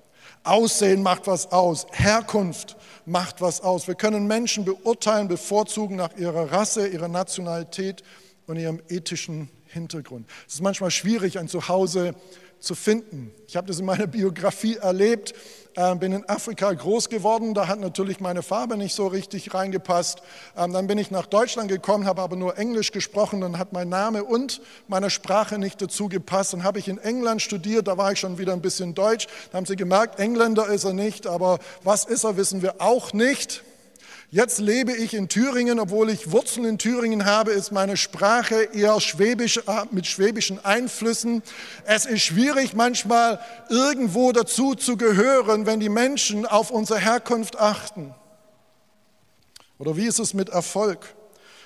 Aussehen 0.44 1.02
macht 1.02 1.26
was 1.26 1.52
aus, 1.52 1.86
Herkunft 1.92 2.76
macht 3.04 3.40
was 3.40 3.60
aus. 3.60 3.88
Wir 3.88 3.94
können 3.94 4.26
Menschen 4.26 4.64
beurteilen, 4.64 5.28
bevorzugen 5.28 5.96
nach 5.96 6.16
ihrer 6.16 6.52
Rasse, 6.52 6.86
ihrer 6.86 7.08
Nationalität 7.08 8.02
und 8.46 8.56
ihrem 8.56 8.80
ethischen 8.88 9.50
Hintergrund. 9.66 10.28
Es 10.46 10.54
ist 10.54 10.62
manchmal 10.62 10.90
schwierig, 10.90 11.38
ein 11.38 11.48
Zuhause 11.48 12.14
zu 12.60 12.74
finden. 12.74 13.32
Ich 13.48 13.56
habe 13.56 13.66
das 13.66 13.80
in 13.80 13.86
meiner 13.86 14.06
Biografie 14.06 14.76
erlebt, 14.76 15.34
äh, 15.74 15.94
bin 15.96 16.12
in 16.12 16.28
Afrika 16.28 16.72
groß 16.72 17.08
geworden, 17.08 17.54
da 17.54 17.68
hat 17.68 17.80
natürlich 17.80 18.20
meine 18.20 18.42
Farbe 18.42 18.76
nicht 18.76 18.94
so 18.94 19.06
richtig 19.06 19.54
reingepasst. 19.54 20.22
Ähm, 20.56 20.72
dann 20.72 20.86
bin 20.86 20.98
ich 20.98 21.10
nach 21.10 21.26
Deutschland 21.26 21.68
gekommen, 21.68 22.06
habe 22.06 22.22
aber 22.22 22.36
nur 22.36 22.58
Englisch 22.58 22.92
gesprochen, 22.92 23.40
dann 23.40 23.58
hat 23.58 23.72
mein 23.72 23.88
Name 23.88 24.24
und 24.24 24.60
meine 24.88 25.10
Sprache 25.10 25.58
nicht 25.58 25.80
dazu 25.80 26.08
gepasst. 26.08 26.52
Dann 26.52 26.64
habe 26.64 26.78
ich 26.78 26.88
in 26.88 26.98
England 26.98 27.42
studiert, 27.42 27.88
da 27.88 27.96
war 27.96 28.12
ich 28.12 28.20
schon 28.20 28.38
wieder 28.38 28.52
ein 28.52 28.62
bisschen 28.62 28.94
Deutsch. 28.94 29.26
Da 29.50 29.58
haben 29.58 29.66
sie 29.66 29.76
gemerkt, 29.76 30.18
Engländer 30.18 30.66
ist 30.66 30.84
er 30.84 30.92
nicht, 30.92 31.26
aber 31.26 31.58
was 31.82 32.04
ist 32.04 32.24
er, 32.24 32.36
wissen 32.36 32.62
wir 32.62 32.80
auch 32.80 33.12
nicht. 33.12 33.62
Jetzt 34.32 34.60
lebe 34.60 34.92
ich 34.92 35.14
in 35.14 35.26
Thüringen, 35.26 35.80
obwohl 35.80 36.08
ich 36.08 36.30
Wurzeln 36.30 36.64
in 36.64 36.78
Thüringen 36.78 37.24
habe, 37.24 37.50
ist 37.50 37.72
meine 37.72 37.96
Sprache 37.96 38.62
eher 38.72 39.00
schwäbisch, 39.00 39.56
äh, 39.56 39.86
mit 39.90 40.06
schwäbischen 40.06 40.64
Einflüssen. 40.64 41.42
Es 41.84 42.06
ist 42.06 42.22
schwierig 42.22 42.74
manchmal 42.74 43.40
irgendwo 43.70 44.30
dazu 44.30 44.76
zu 44.76 44.96
gehören, 44.96 45.66
wenn 45.66 45.80
die 45.80 45.88
Menschen 45.88 46.46
auf 46.46 46.70
unsere 46.70 47.00
Herkunft 47.00 47.58
achten. 47.58 48.14
Oder 49.78 49.96
wie 49.96 50.06
ist 50.06 50.20
es 50.20 50.32
mit 50.32 50.48
Erfolg? 50.48 51.16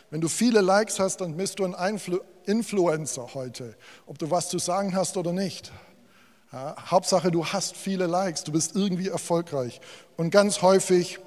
Wenn 0.09 0.23
du 0.23 0.29
viele 0.29 0.63
Likes 0.63 0.99
hast, 0.99 1.21
dann 1.21 1.37
bist 1.37 1.59
du 1.59 1.67
ein 1.67 1.75
Influ 1.75 2.21
Influencer 2.47 3.29
heute, 3.35 3.75
ob 4.07 4.19
du 4.19 4.31
was 4.31 4.49
zu 4.49 4.59
sagen 4.59 4.95
hast 4.95 5.19
oder 5.19 5.33
nicht. 5.33 5.71
Ja, 6.51 6.77
Hauptsache, 6.91 7.31
du 7.31 7.45
hast 7.45 7.77
viele 7.77 8.07
Likes, 8.07 8.45
du 8.45 8.53
bist 8.53 8.75
irgendwie 8.75 9.09
erfolgreich. 9.09 9.83
Und 10.17 10.31
ganz 10.31 10.63
häufig 10.63 11.19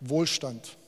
Wohlstand. 0.00 0.78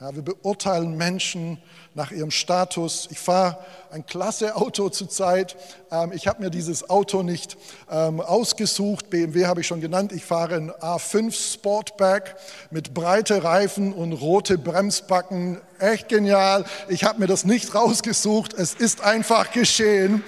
Ja, 0.00 0.14
wir 0.14 0.22
beurteilen 0.22 0.96
Menschen 0.96 1.58
nach 1.94 2.10
ihrem 2.10 2.32
Status. 2.32 3.08
Ich 3.12 3.18
fahre 3.20 3.58
ein 3.92 4.04
klasse 4.04 4.56
Auto 4.56 4.88
zurzeit. 4.88 5.56
Ähm, 5.92 6.12
ich 6.12 6.26
habe 6.26 6.42
mir 6.42 6.50
dieses 6.50 6.90
Auto 6.90 7.22
nicht 7.22 7.56
ähm, 7.88 8.20
ausgesucht. 8.20 9.08
BMW 9.08 9.46
habe 9.46 9.60
ich 9.60 9.68
schon 9.68 9.80
genannt. 9.80 10.12
Ich 10.12 10.24
fahre 10.24 10.56
ein 10.56 10.72
A5 10.72 11.54
Sportback 11.54 12.34
mit 12.70 12.92
breite 12.92 13.44
Reifen 13.44 13.92
und 13.92 14.12
rote 14.12 14.58
Bremsbacken. 14.58 15.60
Echt 15.78 16.08
genial. 16.08 16.64
Ich 16.88 17.04
habe 17.04 17.20
mir 17.20 17.28
das 17.28 17.44
nicht 17.44 17.74
rausgesucht. 17.74 18.52
Es 18.52 18.74
ist 18.74 19.00
einfach 19.00 19.52
geschehen. 19.52 20.24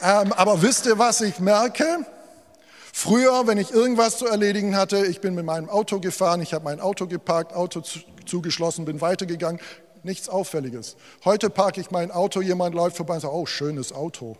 Ähm, 0.00 0.32
aber 0.32 0.62
wisst 0.62 0.86
ihr, 0.86 0.98
was 0.98 1.20
ich 1.22 1.40
merke? 1.40 2.06
Früher, 3.00 3.46
wenn 3.46 3.58
ich 3.58 3.70
irgendwas 3.70 4.18
zu 4.18 4.26
erledigen 4.26 4.74
hatte, 4.74 5.06
ich 5.06 5.20
bin 5.20 5.36
mit 5.36 5.44
meinem 5.44 5.68
Auto 5.68 6.00
gefahren, 6.00 6.42
ich 6.42 6.52
habe 6.52 6.64
mein 6.64 6.80
Auto 6.80 7.06
geparkt, 7.06 7.52
Auto 7.52 7.80
zugeschlossen, 8.26 8.86
bin 8.86 9.00
weitergegangen, 9.00 9.60
nichts 10.02 10.28
Auffälliges. 10.28 10.96
Heute 11.24 11.48
parke 11.48 11.80
ich 11.80 11.92
mein 11.92 12.10
Auto, 12.10 12.40
jemand 12.40 12.74
läuft 12.74 12.96
vorbei 12.96 13.14
und 13.14 13.20
sagt, 13.20 13.32
oh, 13.32 13.46
schönes 13.46 13.92
Auto. 13.92 14.36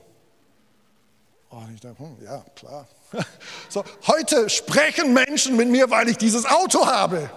Oh, 1.50 1.62
ich 1.72 1.80
denke, 1.80 2.00
hm, 2.00 2.16
ja, 2.24 2.44
klar. 2.56 2.88
So, 3.68 3.84
heute 4.08 4.50
sprechen 4.50 5.12
Menschen 5.12 5.56
mit 5.56 5.68
mir, 5.68 5.88
weil 5.88 6.08
ich 6.08 6.16
dieses 6.16 6.44
Auto 6.44 6.84
habe. 6.84 7.30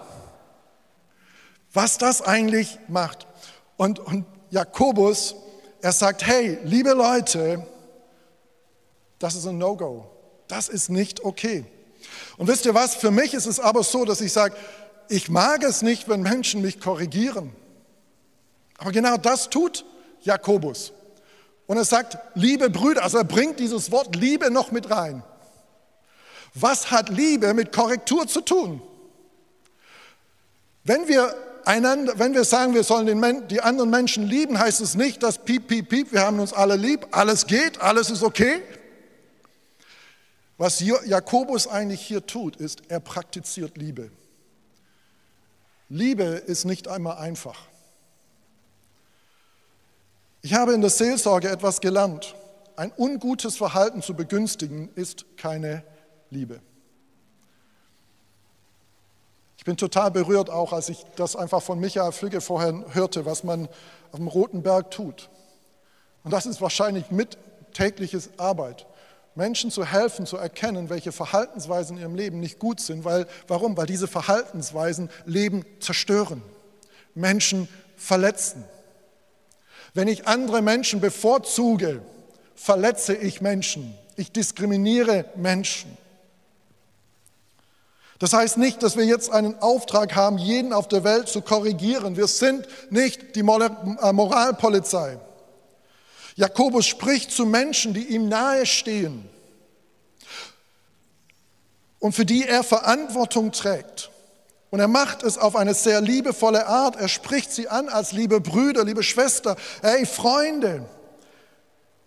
Was 1.72 2.00
das 2.00 2.24
eigentlich 2.24 2.80
macht. 2.88 3.28
Und, 3.78 4.00
und 4.00 4.26
Jakobus, 4.50 5.36
er 5.84 5.92
sagt, 5.92 6.26
hey, 6.26 6.58
liebe 6.64 6.94
Leute, 6.94 7.64
das 9.20 9.36
ist 9.36 9.46
ein 9.46 9.60
No-Go. 9.60 10.12
Das 10.52 10.68
ist 10.68 10.90
nicht 10.90 11.24
okay. 11.24 11.64
Und 12.36 12.50
wisst 12.50 12.66
ihr 12.66 12.74
was? 12.74 12.96
Für 12.96 13.10
mich 13.10 13.34
ist 13.34 13.46
es 13.46 13.62
aber 13.62 13.84
so, 13.84 14.04
dass 14.04 14.20
ich 14.20 14.34
sage, 14.34 14.54
ich 15.08 15.30
mag 15.30 15.64
es 15.64 15.82
nicht, 15.82 16.10
wenn 16.10 16.22
Menschen 16.22 16.62
mich 16.62 16.82
korrigieren. 16.82 17.56
Aber 18.78 18.92
genau 18.92 19.16
das 19.16 19.50
tut 19.50 19.86
Jakobus. 20.20 20.92
Und 21.68 21.78
er 21.78 21.86
sagt, 21.86 22.18
liebe 22.36 22.70
Brüder, 22.70 23.02
also 23.02 23.20
er 23.20 23.24
bringt 23.24 23.62
dieses 23.62 23.92
Wort 23.94 24.18
Liebe 24.18 24.52
noch 24.52 24.74
mit 24.74 24.92
rein. 24.92 25.24
Was 26.54 26.92
hat 26.92 27.08
Liebe 27.08 27.54
mit 27.54 27.72
Korrektur 27.72 28.28
zu 28.28 28.42
tun? 28.42 28.82
Wenn 30.84 31.08
wir 31.08 31.34
einander, 31.64 32.20
wenn 32.20 32.34
wir 32.34 32.44
sagen, 32.44 32.74
wir 32.74 32.84
sollen 32.84 33.06
den, 33.06 33.48
die 33.48 33.62
anderen 33.62 33.90
Menschen 33.90 34.28
lieben, 34.28 34.60
heißt 34.60 34.82
es 34.82 34.96
nicht, 34.96 35.24
dass 35.24 35.38
piep, 35.38 35.70
piep, 35.70 35.88
piep, 35.88 36.12
wir 36.12 36.24
haben 36.24 36.42
uns 36.42 36.52
alle 36.52 36.76
lieb, 36.76 37.08
alles 37.12 37.48
geht, 37.48 37.80
alles 37.80 38.10
ist 38.10 38.22
okay. 38.22 38.62
Was 40.62 40.80
Jakobus 40.80 41.66
eigentlich 41.68 42.02
hier 42.02 42.28
tut, 42.28 42.56
ist, 42.56 42.84
er 42.88 43.00
praktiziert 43.00 43.78
Liebe. 43.78 44.12
Liebe 45.90 46.24
ist 46.24 46.66
nicht 46.66 46.88
einmal 46.88 47.18
einfach. 47.18 47.66
Ich 50.44 50.54
habe 50.54 50.74
in 50.74 50.82
der 50.82 50.92
Seelsorge 50.92 51.50
etwas 51.50 51.82
gelernt. 51.82 52.36
Ein 52.76 52.94
ungutes 52.96 53.58
Verhalten 53.58 54.04
zu 54.04 54.14
begünstigen 54.14 54.90
ist 54.94 55.36
keine 55.36 55.84
Liebe. 56.30 56.62
Ich 59.58 59.64
bin 59.64 59.78
total 59.78 60.12
berührt 60.12 60.52
auch, 60.52 60.74
als 60.74 60.90
ich 60.90 61.04
das 61.16 61.36
einfach 61.36 61.64
von 61.64 61.80
Michael 61.80 62.12
Flügge 62.12 62.40
vorher 62.40 62.86
hörte, 62.94 63.26
was 63.26 63.44
man 63.44 63.68
auf 64.12 64.20
dem 64.20 64.28
Roten 64.28 64.62
Berg 64.62 64.92
tut. 64.92 65.28
Und 66.24 66.30
das 66.30 66.46
ist 66.46 66.62
wahrscheinlich 66.62 67.10
mit 67.10 67.40
tägliches 67.74 68.30
Arbeit. 68.38 68.86
Menschen 69.36 69.72
zu 69.72 69.86
helfen, 69.86 70.26
zu 70.26 70.38
erkennen, 70.38 70.90
welche 70.90 71.12
Verhaltensweisen 71.12 71.98
in 71.98 72.02
ihrem 72.02 72.16
Leben 72.16 72.40
nicht 72.40 72.60
gut 72.60 72.80
sind. 72.80 73.06
Weil, 73.06 73.28
warum? 73.48 73.78
Weil 73.78 73.86
diese 73.86 74.08
Verhaltensweisen 74.08 75.10
Leben 75.26 75.66
zerstören, 75.80 76.42
Menschen 77.16 77.68
verletzen. 77.96 78.64
Wenn 79.94 80.08
ich 80.08 80.28
andere 80.28 80.62
Menschen 80.62 81.02
bevorzuge, 81.02 82.02
verletze 82.56 83.16
ich 83.16 83.42
Menschen. 83.42 83.96
Ich 84.16 84.32
diskriminiere 84.32 85.26
Menschen. 85.36 85.98
Das 88.20 88.34
heißt 88.34 88.58
nicht, 88.58 88.84
dass 88.84 88.98
wir 88.98 89.06
jetzt 89.06 89.32
einen 89.32 89.60
Auftrag 89.62 90.16
haben, 90.16 90.38
jeden 90.38 90.74
auf 90.74 90.88
der 90.88 91.04
Welt 91.04 91.28
zu 91.28 91.42
korrigieren. 91.42 92.18
Wir 92.18 92.28
sind 92.28 92.68
nicht 92.92 93.36
die 93.36 93.40
äh, 93.40 94.14
Moralpolizei. 94.14 95.18
Jakobus 96.36 96.86
spricht 96.86 97.32
zu 97.32 97.46
Menschen, 97.46 97.94
die 97.94 98.08
ihm 98.08 98.30
nahestehen 98.30 99.30
und 102.00 102.14
für 102.14 102.26
die 102.26 102.48
er 102.48 102.64
Verantwortung 102.64 103.52
trägt. 103.52 104.10
Und 104.72 104.80
er 104.80 104.88
macht 104.88 105.24
es 105.24 105.38
auf 105.38 105.56
eine 105.56 105.74
sehr 105.74 106.02
liebevolle 106.02 106.66
Art. 106.66 106.96
Er 106.96 107.10
spricht 107.10 107.52
sie 107.52 107.68
an 107.68 107.90
als 107.90 108.12
liebe 108.12 108.40
Brüder, 108.42 108.84
liebe 108.84 109.04
Schwester, 109.04 109.56
hey 109.82 110.06
Freunde. 110.06 110.86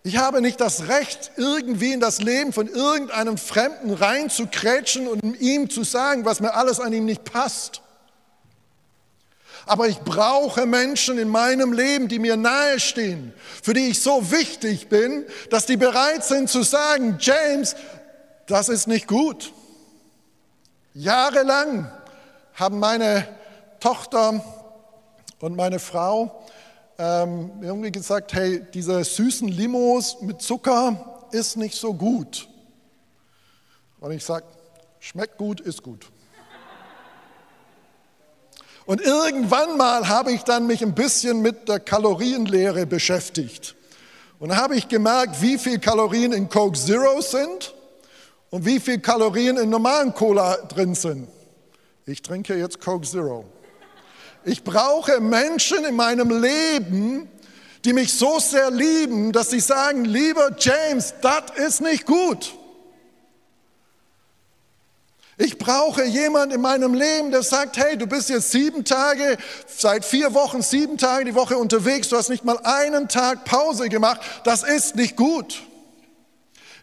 Ich 0.03 0.17
habe 0.19 0.41
nicht 0.41 0.61
das 0.61 0.89
Recht, 0.89 1.33
irgendwie 1.37 1.93
in 1.93 2.01
das 2.01 2.21
Leben 2.21 2.53
von 2.53 2.67
irgendeinem 2.67 3.39
Fremden 3.39 3.93
reinzukrätschen 3.93 5.07
und 5.09 5.41
ihm 5.41 5.71
zu 5.71 5.85
sagen, 5.85 6.25
was 6.25 6.41
mir 6.41 6.55
alles 6.55 6.81
an 6.81 6.93
ihm 6.93 7.05
nicht 7.05 7.25
passt. 7.25 7.81
Aber 9.67 9.89
ich 9.89 9.99
brauche 10.01 10.67
Menschen 10.67 11.19
in 11.19 11.29
meinem 11.29 11.73
Leben, 11.73 12.09
die 12.09 12.19
mir 12.19 12.37
nahestehen, 12.37 13.33
für 13.63 13.73
die 13.73 13.89
ich 13.89 14.03
so 14.03 14.31
wichtig 14.31 14.89
bin, 14.89 15.25
dass 15.51 15.67
die 15.67 15.77
bereit 15.77 16.25
sind 16.25 16.51
zu 16.51 16.63
sagen, 16.63 17.17
James, 17.19 17.75
das 18.47 18.69
ist 18.69 18.87
nicht 18.87 19.07
gut. 19.07 19.53
Jahrelang 20.93 21.91
haben 22.55 22.79
meine 22.79 23.27
Tochter 23.81 24.45
und 25.41 25.57
meine 25.57 25.79
Frau 25.79 26.45
ähm, 26.99 27.51
irgendwie 27.61 27.91
gesagt, 27.91 28.33
hey, 28.35 28.65
diese 28.73 29.03
süßen 29.03 29.49
Limos 29.49 30.21
mit 30.21 30.41
Zucker 30.41 31.27
ist 31.33 31.57
nicht 31.57 31.77
so 31.77 31.93
gut. 31.95 32.49
Und 34.01 34.13
ich 34.13 34.25
sage, 34.25 34.45
schmeckt 35.01 35.39
gut, 35.39 35.61
ist 35.61 35.83
gut. 35.83 36.07
Und 38.87 39.01
irgendwann 39.01 39.77
mal 39.77 40.09
habe 40.09 40.33
ich 40.33 40.43
dann 40.43 40.67
mich 40.67 40.83
ein 40.83 40.95
bisschen 40.95 41.41
mit 41.41 41.69
der 41.69 41.81
Kalorienlehre 41.81 42.87
beschäftigt. 42.87 43.75
Und 44.39 44.51
da 44.51 44.57
habe 44.57 44.77
ich 44.77 44.89
gemerkt, 44.89 45.41
wie 45.41 45.57
viel 45.57 45.79
Kalorien 45.79 46.33
in 46.33 46.49
Coke 46.51 46.79
Zero 46.79 47.21
sind 47.23 47.75
und 48.51 48.67
wie 48.67 48.79
viel 48.79 48.99
Kalorien 48.99 49.57
in 49.57 49.71
normalen 49.71 50.13
Cola 50.13 50.57
drin 50.57 50.95
sind. 50.95 51.29
Ich 52.05 52.21
trinke 52.21 52.55
jetzt 52.57 52.81
Coke 52.81 53.07
Zero. 53.07 53.47
Ich 54.45 54.63
brauche 54.63 55.21
Menschen 55.21 55.87
in 55.87 55.97
meinem 55.97 56.43
Leben, 56.43 57.29
die 57.87 57.95
mich 57.95 58.13
so 58.13 58.39
sehr 58.39 58.71
lieben, 58.71 59.33
dass 59.33 59.51
sie 59.51 59.61
sagen, 59.61 60.05
lieber 60.05 60.51
James, 60.59 61.15
das 61.23 61.45
ist 61.57 61.81
nicht 61.81 62.05
gut. 62.05 62.53
Ich 65.37 65.59
brauche 65.59 66.05
jemanden 66.05 66.55
in 66.55 66.61
meinem 66.61 66.95
Leben, 66.95 67.33
der 67.33 67.43
sagt, 67.43 67.77
hey, 67.77 67.97
du 67.97 68.07
bist 68.07 68.29
jetzt 68.29 68.53
sieben 68.53 68.85
Tage, 68.85 69.37
seit 69.67 70.05
vier 70.05 70.33
Wochen, 70.33 70.63
sieben 70.63 70.97
Tage 70.97 71.25
die 71.25 71.35
Woche 71.35 71.59
unterwegs, 71.59 72.09
du 72.09 72.17
hast 72.17 72.29
nicht 72.29 72.45
mal 72.45 72.59
einen 72.63 73.09
Tag 73.09 73.45
Pause 73.45 73.89
gemacht, 73.89 74.21
das 74.45 74.63
ist 74.63 74.95
nicht 74.95 75.17
gut. 75.17 75.63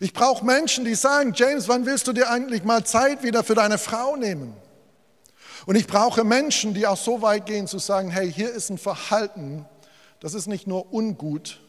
Ich 0.01 0.13
brauche 0.13 0.43
Menschen, 0.43 0.83
die 0.83 0.95
sagen, 0.95 1.31
James, 1.33 1.69
wann 1.69 1.85
willst 1.85 2.07
du 2.07 2.13
dir 2.13 2.29
eigentlich 2.29 2.63
mal 2.63 2.83
Zeit 2.83 3.23
wieder 3.23 3.43
für 3.43 3.55
deine 3.55 3.77
Frau 3.77 4.17
nehmen? 4.17 4.53
Und 5.65 5.75
ich 5.75 5.87
brauche 5.87 6.23
Menschen, 6.23 6.73
die 6.73 6.87
auch 6.87 6.97
so 6.97 7.21
weit 7.21 7.45
gehen 7.45 7.67
zu 7.67 7.79
sagen, 7.79 8.09
hey, 8.09 8.31
hier 8.31 8.51
ist 8.51 8.69
ein 8.69 8.77
Verhalten, 8.77 9.65
das 10.19 10.33
ist 10.33 10.47
nicht 10.47 10.67
nur 10.67 10.91
ungut, 10.91 11.61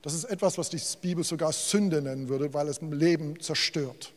das 0.00 0.14
ist 0.14 0.24
etwas, 0.24 0.56
was 0.56 0.70
die 0.70 0.80
Bibel 1.02 1.22
sogar 1.22 1.52
Sünde 1.52 2.00
nennen 2.00 2.28
würde, 2.30 2.54
weil 2.54 2.68
es 2.68 2.78
im 2.78 2.92
Leben 2.92 3.38
zerstört. 3.40 4.12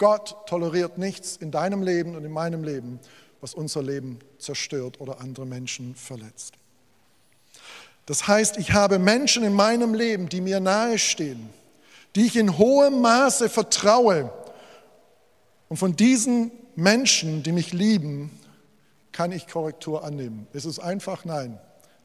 Gott 0.00 0.46
toleriert 0.46 0.96
nichts 0.96 1.36
in 1.36 1.50
deinem 1.50 1.82
Leben 1.82 2.16
und 2.16 2.24
in 2.24 2.32
meinem 2.32 2.64
Leben, 2.64 2.98
was 3.42 3.52
unser 3.52 3.82
Leben 3.82 4.18
zerstört 4.38 4.98
oder 4.98 5.20
andere 5.20 5.44
Menschen 5.44 5.94
verletzt. 5.94 6.54
Das 8.06 8.26
heißt, 8.26 8.56
ich 8.56 8.72
habe 8.72 8.98
Menschen 8.98 9.44
in 9.44 9.52
meinem 9.52 9.92
Leben, 9.92 10.30
die 10.30 10.40
mir 10.40 10.58
nahestehen, 10.58 11.50
die 12.16 12.24
ich 12.24 12.36
in 12.36 12.56
hohem 12.56 13.02
Maße 13.02 13.50
vertraue. 13.50 14.32
Und 15.68 15.76
von 15.76 15.94
diesen 15.94 16.50
Menschen, 16.76 17.42
die 17.42 17.52
mich 17.52 17.74
lieben, 17.74 18.30
kann 19.12 19.32
ich 19.32 19.48
Korrektur 19.48 20.02
annehmen? 20.02 20.46
Ist 20.54 20.64
es 20.64 20.78
einfach? 20.78 21.26
Nein. 21.26 21.58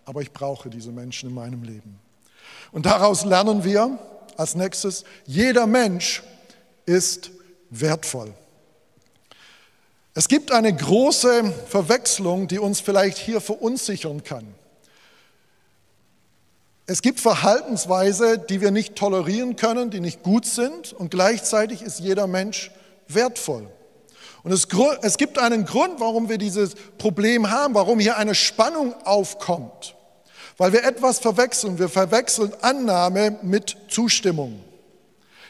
Aber 0.04 0.22
ich 0.22 0.34
brauche 0.34 0.70
diese 0.70 0.92
Menschen 0.92 1.30
in 1.30 1.36
meinem 1.36 1.64
Leben. 1.64 1.98
Und 2.74 2.86
daraus 2.86 3.24
lernen 3.24 3.64
wir 3.64 3.98
als 4.36 4.54
nächstes, 4.54 5.06
jeder 5.26 5.66
Mensch 5.66 6.24
ist 6.86 7.32
wertvoll. 7.82 8.34
Es 10.14 10.28
gibt 10.28 10.52
eine 10.52 10.74
große 10.74 11.54
Verwechslung, 11.68 12.48
die 12.48 12.60
uns 12.60 12.80
vielleicht 12.80 13.18
hier 13.18 13.42
verunsichern 13.42 14.24
kann. 14.24 14.48
Es 16.88 17.02
gibt 17.02 17.20
Verhaltensweise, 17.20 18.38
die 18.38 18.62
wir 18.62 18.72
nicht 18.72 18.96
tolerieren 18.96 19.56
können, 19.56 19.90
die 19.90 20.00
nicht 20.00 20.24
gut 20.24 20.46
sind 20.46 20.94
und 20.94 21.12
gleichzeitig 21.12 21.82
ist 21.82 22.00
jeder 22.00 22.28
Mensch 22.28 22.72
wertvoll. 23.08 23.68
Und 24.44 24.52
es, 24.52 24.68
es 25.02 25.18
gibt 25.18 25.40
einen 25.40 25.66
Grund, 25.66 26.00
warum 26.00 26.30
wir 26.30 26.38
dieses 26.38 26.76
Problem 27.00 27.50
haben, 27.50 27.74
warum 27.74 28.00
hier 28.00 28.18
eine 28.18 28.36
Spannung 28.36 28.94
aufkommt. 29.04 29.96
Weil 30.58 30.72
wir 30.72 30.84
etwas 30.84 31.20
verwechseln. 31.20 31.80
Wir 31.80 31.90
verwechseln 31.90 32.54
Annahme 32.62 33.40
mit 33.42 33.76
Zustimmung. 33.90 34.62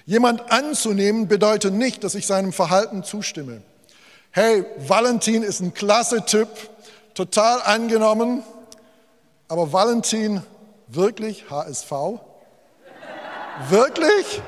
Jemand 0.05 0.51
anzunehmen 0.51 1.27
bedeutet 1.27 1.73
nicht, 1.73 2.03
dass 2.03 2.13
ich 2.13 2.27
seinem 2.27 2.53
Verhalten 2.53 3.03
zustimme. 3.03 3.63
Hey, 4.29 4.63
Valentin 4.77 5.41
ist 5.41 5.61
ein 5.61 5.73
klasse 5.73 6.23
Typ, 6.25 6.49
total 7.15 7.61
angenommen, 7.63 8.43
aber 9.47 9.73
Valentin 9.73 10.43
wirklich 10.87 11.49
HSV? 11.49 11.91
Wirklich? 13.69 14.41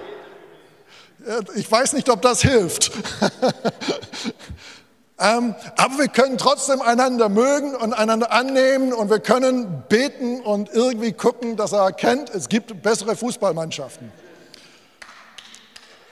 Ich 1.56 1.72
weiß 1.72 1.94
nicht, 1.94 2.10
ob 2.10 2.22
das 2.22 2.42
hilft. 2.42 2.92
ähm, 5.20 5.56
aber 5.76 5.98
wir 5.98 6.08
können 6.10 6.38
trotzdem 6.38 6.82
einander 6.82 7.30
mögen 7.30 7.76
und 7.76 7.94
einander 7.94 8.32
annehmen 8.32 8.94
und 8.94 9.10
wir 9.10 9.20
können 9.20 9.84
beten 9.90 10.42
und 10.42 10.70
irgendwie 10.72 11.14
gucken, 11.14 11.56
dass 11.56 11.72
er 11.72 11.80
erkennt, 11.80 12.30
es 12.30 12.48
gibt 12.48 12.84
bessere 12.84 13.16
Fußballmannschaften. 13.16 14.12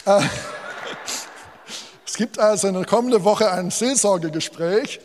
Äh, 0.05 0.21
es 2.05 2.15
gibt 2.15 2.39
also 2.39 2.67
in 2.67 2.75
der 2.75 2.85
kommenden 2.85 3.23
Woche 3.23 3.51
ein 3.51 3.71
Seelsorgegespräch. 3.71 4.99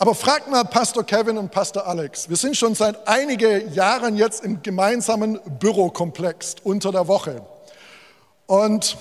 Aber 0.00 0.14
fragt 0.14 0.48
mal 0.48 0.64
Pastor 0.64 1.04
Kevin 1.04 1.38
und 1.38 1.50
Pastor 1.50 1.86
Alex. 1.86 2.28
Wir 2.28 2.36
sind 2.36 2.56
schon 2.56 2.76
seit 2.76 3.08
einigen 3.08 3.72
Jahren 3.72 4.16
jetzt 4.16 4.44
im 4.44 4.62
gemeinsamen 4.62 5.40
Bürokomplex 5.58 6.56
unter 6.62 6.92
der 6.92 7.08
Woche. 7.08 7.42
Und 8.46 8.96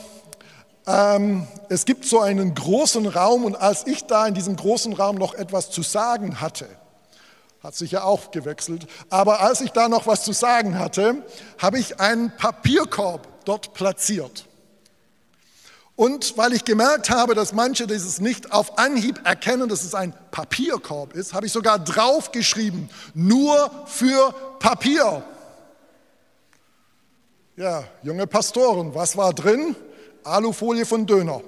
ähm, 0.87 1.45
es 1.69 1.85
gibt 1.85 2.05
so 2.05 2.19
einen 2.19 2.55
großen 2.55 3.05
Raum 3.05 3.45
und 3.45 3.55
als 3.55 3.85
ich 3.85 4.05
da 4.05 4.25
in 4.25 4.33
diesem 4.33 4.55
großen 4.55 4.93
Raum 4.93 5.17
noch 5.17 5.35
etwas 5.35 5.69
zu 5.69 5.83
sagen 5.83 6.41
hatte, 6.41 6.67
hat 7.61 7.75
sich 7.75 7.91
ja 7.91 8.03
auch 8.03 8.31
gewechselt, 8.31 8.87
aber 9.09 9.41
als 9.41 9.61
ich 9.61 9.71
da 9.71 9.89
noch 9.89 10.07
was 10.07 10.23
zu 10.23 10.31
sagen 10.31 10.79
hatte, 10.79 11.23
habe 11.59 11.77
ich 11.77 11.99
einen 11.99 12.35
Papierkorb 12.37 13.27
dort 13.45 13.73
platziert. 13.73 14.46
Und 15.97 16.37
weil 16.37 16.53
ich 16.53 16.63
gemerkt 16.63 17.09
habe, 17.09 17.33
dass 17.33 17.53
manche 17.53 17.87
dieses 17.87 18.21
nicht 18.21 18.51
auf 18.51 18.77
Anhieb 18.77 19.19
erkennen, 19.25 19.67
dass 19.67 19.83
es 19.83 19.95
ein 19.95 20.13
Papierkorb 20.29 21.13
ist, 21.13 21.33
habe 21.33 21.47
ich 21.47 21.51
sogar 21.51 21.79
draufgeschrieben, 21.79 22.87
nur 23.15 23.71
für 23.87 24.31
Papier. 24.59 25.23
Ja, 27.55 27.83
junge 28.03 28.27
Pastoren, 28.27 28.93
was 28.93 29.17
war 29.17 29.33
drin? 29.33 29.75
Alufolie 30.23 30.85
von 30.85 31.07
Döner. 31.07 31.41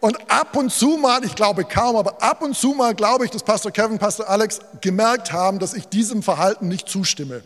Und 0.00 0.16
ab 0.30 0.56
und 0.56 0.72
zu 0.72 0.96
mal, 0.96 1.22
ich 1.26 1.34
glaube 1.34 1.64
kaum, 1.64 1.96
aber 1.96 2.22
ab 2.22 2.40
und 2.40 2.56
zu 2.56 2.72
mal 2.72 2.94
glaube 2.94 3.26
ich, 3.26 3.30
dass 3.30 3.42
Pastor 3.42 3.70
Kevin, 3.70 3.98
Pastor 3.98 4.30
Alex 4.30 4.60
gemerkt 4.80 5.30
haben, 5.30 5.58
dass 5.58 5.74
ich 5.74 5.86
diesem 5.88 6.22
Verhalten 6.22 6.68
nicht 6.68 6.88
zustimme. 6.88 7.42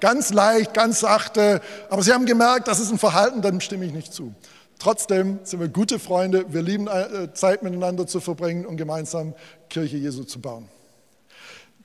Ganz 0.00 0.32
leicht, 0.32 0.74
ganz 0.74 1.00
sachte, 1.00 1.60
aber 1.90 2.02
sie 2.02 2.12
haben 2.12 2.26
gemerkt, 2.26 2.68
das 2.68 2.80
ist 2.80 2.90
ein 2.90 2.98
Verhalten, 2.98 3.42
dann 3.42 3.60
stimme 3.60 3.84
ich 3.84 3.92
nicht 3.92 4.12
zu. 4.12 4.34
Trotzdem 4.78 5.40
sind 5.42 5.60
wir 5.60 5.68
gute 5.68 5.98
Freunde, 5.98 6.52
wir 6.52 6.62
lieben 6.62 6.86
äh, 6.86 7.32
Zeit 7.34 7.62
miteinander 7.62 8.06
zu 8.06 8.20
verbringen 8.20 8.64
und 8.64 8.76
gemeinsam 8.76 9.34
Kirche 9.68 9.96
Jesu 9.96 10.22
zu 10.22 10.40
bauen. 10.40 10.68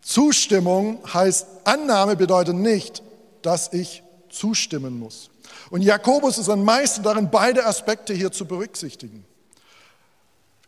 Zustimmung 0.02 1.00
heißt, 1.12 1.48
Annahme 1.64 2.16
bedeutet 2.16 2.56
nicht, 2.56 3.02
dass 3.42 3.74
ich 3.74 4.04
zustimmen 4.30 5.00
muss. 5.00 5.30
Und 5.70 5.82
Jakobus 5.82 6.38
ist 6.38 6.50
ein 6.50 6.64
Meister 6.64 7.02
darin, 7.02 7.30
beide 7.32 7.66
Aspekte 7.66 8.14
hier 8.14 8.32
zu 8.32 8.46
berücksichtigen. 8.46 9.26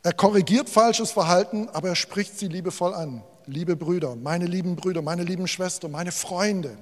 Er 0.04 0.14
korrigiert 0.14 0.70
falsches 0.70 1.12
Verhalten, 1.12 1.68
aber 1.74 1.90
er 1.90 1.96
spricht 1.96 2.38
sie 2.38 2.48
liebevoll 2.48 2.94
an. 2.94 3.24
Liebe 3.48 3.76
Brüder, 3.76 4.16
meine 4.16 4.46
lieben 4.46 4.76
Brüder, 4.76 5.02
meine 5.02 5.24
lieben 5.24 5.48
Schwestern, 5.48 5.92
meine 5.92 6.12
Freunde. 6.12 6.78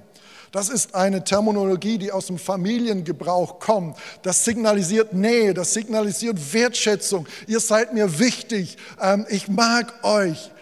Das 0.54 0.68
ist 0.68 0.94
eine 0.94 1.24
Terminologie, 1.24 1.98
die 1.98 2.12
aus 2.12 2.28
dem 2.28 2.38
Familiengebrauch 2.38 3.58
kommt. 3.58 3.98
Das 4.22 4.44
signalisiert 4.44 5.12
Nähe, 5.12 5.52
das 5.52 5.74
signalisiert 5.74 6.52
Wertschätzung. 6.52 7.26
Ihr 7.48 7.58
seid 7.58 7.92
mir 7.92 8.20
wichtig, 8.20 8.78
ähm, 9.02 9.26
ich 9.28 9.48
mag 9.48 9.92
euch. 10.04 10.52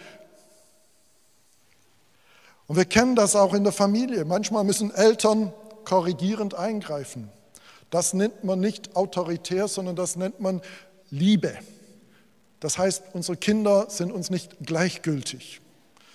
Und 2.65 2.75
wir 2.77 2.85
kennen 2.85 3.15
das 3.15 3.35
auch 3.35 3.53
in 3.53 3.63
der 3.63 3.71
Familie. 3.71 4.25
Manchmal 4.25 4.63
müssen 4.63 4.89
Eltern 4.89 5.53
korrigierend 5.85 6.55
eingreifen. 6.55 7.29
Das 7.91 8.15
nennt 8.15 8.43
man 8.43 8.59
nicht 8.59 8.95
autoritär, 8.95 9.67
sondern 9.67 9.95
das 9.95 10.15
nennt 10.15 10.39
man 10.39 10.63
Liebe. 11.11 11.53
Das 12.59 12.79
heißt, 12.79 13.03
unsere 13.13 13.37
Kinder 13.37 13.91
sind 13.91 14.11
uns 14.11 14.31
nicht 14.31 14.55
gleichgültig. 14.65 15.61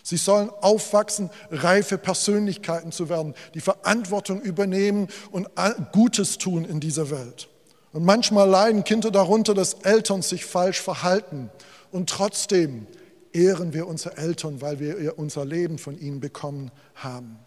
Sie 0.08 0.16
sollen 0.16 0.48
aufwachsen, 0.62 1.28
reife 1.50 1.98
Persönlichkeiten 1.98 2.92
zu 2.92 3.10
werden, 3.10 3.34
die 3.52 3.60
Verantwortung 3.60 4.40
übernehmen 4.40 5.08
und 5.30 5.50
Gutes 5.92 6.38
tun 6.38 6.64
in 6.64 6.80
dieser 6.80 7.10
Welt. 7.10 7.50
Und 7.92 8.06
manchmal 8.06 8.48
leiden 8.48 8.84
Kinder 8.84 9.10
darunter, 9.10 9.52
dass 9.52 9.74
Eltern 9.74 10.22
sich 10.22 10.46
falsch 10.46 10.80
verhalten. 10.80 11.50
Und 11.92 12.08
trotzdem 12.08 12.86
ehren 13.34 13.74
wir 13.74 13.86
unsere 13.86 14.16
Eltern, 14.16 14.62
weil 14.62 14.80
wir 14.80 15.18
unser 15.18 15.44
Leben 15.44 15.76
von 15.76 16.00
ihnen 16.00 16.20
bekommen 16.20 16.70
haben. 16.94 17.38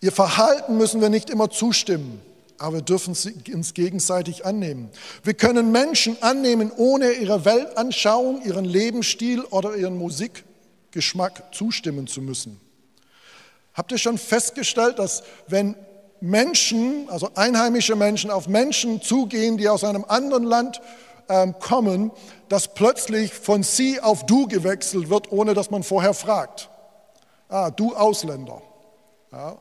Ihr 0.00 0.12
Verhalten 0.12 0.76
müssen 0.76 1.00
wir 1.00 1.08
nicht 1.08 1.28
immer 1.28 1.50
zustimmen, 1.50 2.22
aber 2.56 2.74
wir 2.74 2.82
dürfen 2.82 3.16
uns 3.52 3.74
gegenseitig 3.74 4.46
annehmen. 4.46 4.90
Wir 5.24 5.34
können 5.34 5.72
Menschen 5.72 6.22
annehmen, 6.22 6.70
ohne 6.76 7.14
ihre 7.14 7.44
Weltanschauung, 7.44 8.42
ihren 8.44 8.64
Lebensstil 8.64 9.40
oder 9.40 9.74
ihren 9.74 9.98
Musik 9.98 10.44
Geschmack 10.96 11.54
zustimmen 11.54 12.06
zu 12.06 12.22
müssen. 12.22 12.58
Habt 13.74 13.92
ihr 13.92 13.98
schon 13.98 14.16
festgestellt, 14.16 14.98
dass 14.98 15.22
wenn 15.46 15.76
Menschen, 16.22 17.06
also 17.10 17.28
einheimische 17.34 17.94
Menschen, 17.96 18.30
auf 18.30 18.48
Menschen 18.48 19.02
zugehen, 19.02 19.58
die 19.58 19.68
aus 19.68 19.84
einem 19.84 20.06
anderen 20.08 20.44
Land 20.44 20.80
ähm, 21.28 21.54
kommen, 21.60 22.10
dass 22.48 22.72
plötzlich 22.72 23.34
von 23.34 23.62
sie 23.62 24.00
auf 24.00 24.24
du 24.24 24.48
gewechselt 24.48 25.10
wird, 25.10 25.30
ohne 25.30 25.52
dass 25.52 25.70
man 25.70 25.82
vorher 25.82 26.14
fragt. 26.14 26.70
Ah, 27.50 27.70
du 27.70 27.94
Ausländer. 27.94 28.62
Ja. 29.30 29.58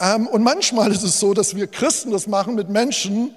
Ähm, 0.00 0.26
und 0.26 0.42
manchmal 0.42 0.90
ist 0.90 1.04
es 1.04 1.20
so, 1.20 1.34
dass 1.34 1.54
wir 1.54 1.68
Christen 1.68 2.10
das 2.10 2.26
machen 2.26 2.56
mit 2.56 2.68
Menschen, 2.68 3.32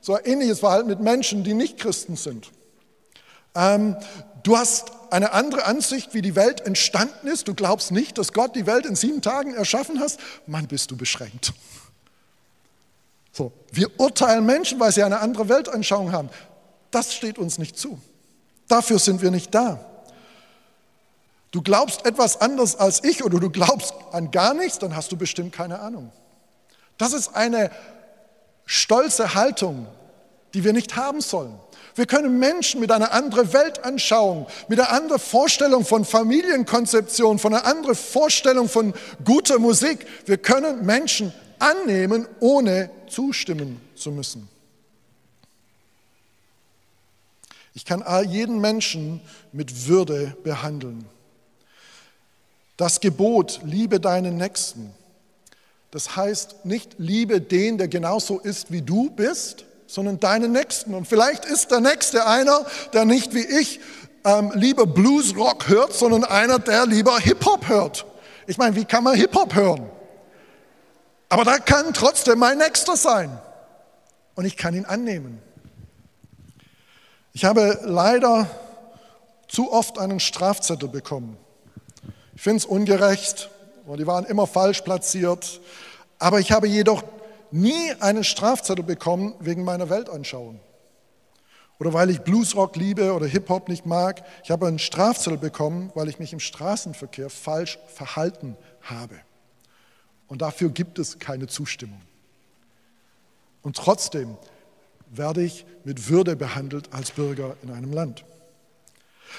so 0.00 0.14
ein 0.14 0.24
ähnliches 0.24 0.60
Verhalten 0.60 0.86
mit 0.86 1.00
Menschen, 1.00 1.42
die 1.42 1.54
nicht 1.54 1.78
Christen 1.78 2.14
sind. 2.14 2.52
Ähm, 3.56 3.96
du 4.44 4.56
hast 4.56 4.92
eine 5.10 5.32
andere 5.32 5.64
Ansicht, 5.64 6.14
wie 6.14 6.22
die 6.22 6.36
Welt 6.36 6.60
entstanden 6.60 7.26
ist. 7.26 7.48
Du 7.48 7.54
glaubst 7.54 7.90
nicht, 7.90 8.18
dass 8.18 8.32
Gott 8.32 8.54
die 8.56 8.66
Welt 8.66 8.86
in 8.86 8.96
sieben 8.96 9.22
Tagen 9.22 9.54
erschaffen 9.54 10.00
hat. 10.00 10.16
Mann, 10.46 10.66
bist 10.66 10.90
du 10.90 10.96
beschränkt. 10.96 11.52
So, 13.32 13.52
wir 13.70 13.90
urteilen 14.00 14.46
Menschen, 14.46 14.80
weil 14.80 14.92
sie 14.92 15.02
eine 15.02 15.20
andere 15.20 15.48
Weltanschauung 15.48 16.12
haben. 16.12 16.30
Das 16.90 17.14
steht 17.14 17.38
uns 17.38 17.58
nicht 17.58 17.78
zu. 17.78 18.00
Dafür 18.68 18.98
sind 18.98 19.20
wir 19.20 19.30
nicht 19.30 19.54
da. 19.54 19.78
Du 21.50 21.62
glaubst 21.62 22.04
etwas 22.04 22.40
anders 22.40 22.76
als 22.76 23.04
ich 23.04 23.24
oder 23.24 23.38
du 23.38 23.50
glaubst 23.50 23.94
an 24.12 24.30
gar 24.30 24.54
nichts, 24.54 24.78
dann 24.78 24.96
hast 24.96 25.12
du 25.12 25.16
bestimmt 25.16 25.52
keine 25.52 25.80
Ahnung. 25.80 26.12
Das 26.98 27.12
ist 27.12 27.34
eine 27.34 27.70
stolze 28.64 29.34
Haltung, 29.34 29.86
die 30.54 30.64
wir 30.64 30.72
nicht 30.72 30.96
haben 30.96 31.20
sollen. 31.20 31.58
Wir 31.96 32.04
können 32.04 32.38
Menschen 32.38 32.80
mit 32.80 32.92
einer 32.92 33.12
anderen 33.12 33.54
Weltanschauung, 33.54 34.46
mit 34.68 34.78
einer 34.78 34.92
anderen 34.92 35.18
Vorstellung 35.18 35.82
von 35.82 36.04
Familienkonzeption, 36.04 37.38
von 37.38 37.54
einer 37.54 37.64
anderen 37.64 37.94
Vorstellung 37.94 38.68
von 38.68 38.92
guter 39.24 39.58
Musik, 39.58 40.06
wir 40.26 40.36
können 40.36 40.84
Menschen 40.84 41.32
annehmen, 41.58 42.28
ohne 42.38 42.90
zustimmen 43.08 43.80
zu 43.94 44.12
müssen. 44.12 44.46
Ich 47.72 47.86
kann 47.86 48.04
jeden 48.28 48.60
Menschen 48.60 49.22
mit 49.52 49.86
Würde 49.86 50.36
behandeln. 50.44 51.06
Das 52.76 53.00
Gebot, 53.00 53.60
liebe 53.64 54.00
deinen 54.00 54.36
Nächsten, 54.36 54.94
das 55.90 56.14
heißt 56.14 56.66
nicht, 56.66 56.96
liebe 56.98 57.40
den, 57.40 57.78
der 57.78 57.88
genauso 57.88 58.38
ist, 58.38 58.70
wie 58.70 58.82
du 58.82 59.08
bist, 59.08 59.64
sondern 59.86 60.20
deinen 60.20 60.52
Nächsten. 60.52 60.94
Und 60.94 61.06
vielleicht 61.06 61.44
ist 61.44 61.70
der 61.70 61.80
Nächste 61.80 62.26
einer, 62.26 62.64
der 62.92 63.04
nicht 63.04 63.34
wie 63.34 63.44
ich 63.44 63.80
ähm, 64.24 64.52
lieber 64.54 64.86
Bluesrock 64.86 65.68
hört, 65.68 65.92
sondern 65.92 66.24
einer, 66.24 66.58
der 66.58 66.86
lieber 66.86 67.18
Hip-Hop 67.18 67.68
hört. 67.68 68.04
Ich 68.46 68.58
meine, 68.58 68.76
wie 68.76 68.84
kann 68.84 69.04
man 69.04 69.14
Hip-Hop 69.14 69.54
hören? 69.54 69.88
Aber 71.28 71.44
da 71.44 71.58
kann 71.58 71.92
trotzdem 71.92 72.38
mein 72.38 72.58
Nächster 72.58 72.96
sein. 72.96 73.36
Und 74.34 74.44
ich 74.44 74.56
kann 74.56 74.74
ihn 74.74 74.84
annehmen. 74.84 75.40
Ich 77.32 77.44
habe 77.44 77.80
leider 77.82 78.48
zu 79.48 79.72
oft 79.72 79.98
einen 79.98 80.20
Strafzettel 80.20 80.88
bekommen. 80.88 81.36
Ich 82.34 82.42
finde 82.42 82.58
es 82.58 82.64
ungerecht, 82.64 83.50
die 83.86 84.06
waren 84.06 84.24
immer 84.24 84.46
falsch 84.46 84.82
platziert. 84.82 85.60
Aber 86.18 86.40
ich 86.40 86.52
habe 86.52 86.66
jedoch 86.66 87.02
nie 87.52 87.92
einen 88.00 88.24
Strafzettel 88.24 88.84
bekommen 88.84 89.34
wegen 89.40 89.64
meiner 89.64 89.90
Weltanschauung. 89.90 90.60
Oder 91.78 91.92
weil 91.92 92.10
ich 92.10 92.20
Bluesrock 92.20 92.76
liebe 92.76 93.12
oder 93.12 93.26
Hip-Hop 93.26 93.68
nicht 93.68 93.84
mag. 93.84 94.24
Ich 94.44 94.50
habe 94.50 94.66
einen 94.66 94.78
Strafzettel 94.78 95.38
bekommen, 95.38 95.90
weil 95.94 96.08
ich 96.08 96.18
mich 96.18 96.32
im 96.32 96.40
Straßenverkehr 96.40 97.28
falsch 97.28 97.78
verhalten 97.86 98.56
habe. 98.82 99.16
Und 100.26 100.42
dafür 100.42 100.70
gibt 100.70 100.98
es 100.98 101.18
keine 101.18 101.46
Zustimmung. 101.46 102.00
Und 103.62 103.76
trotzdem 103.76 104.36
werde 105.10 105.42
ich 105.42 105.66
mit 105.84 106.08
Würde 106.08 106.34
behandelt 106.36 106.92
als 106.92 107.10
Bürger 107.10 107.56
in 107.62 107.70
einem 107.70 107.92
Land. 107.92 108.24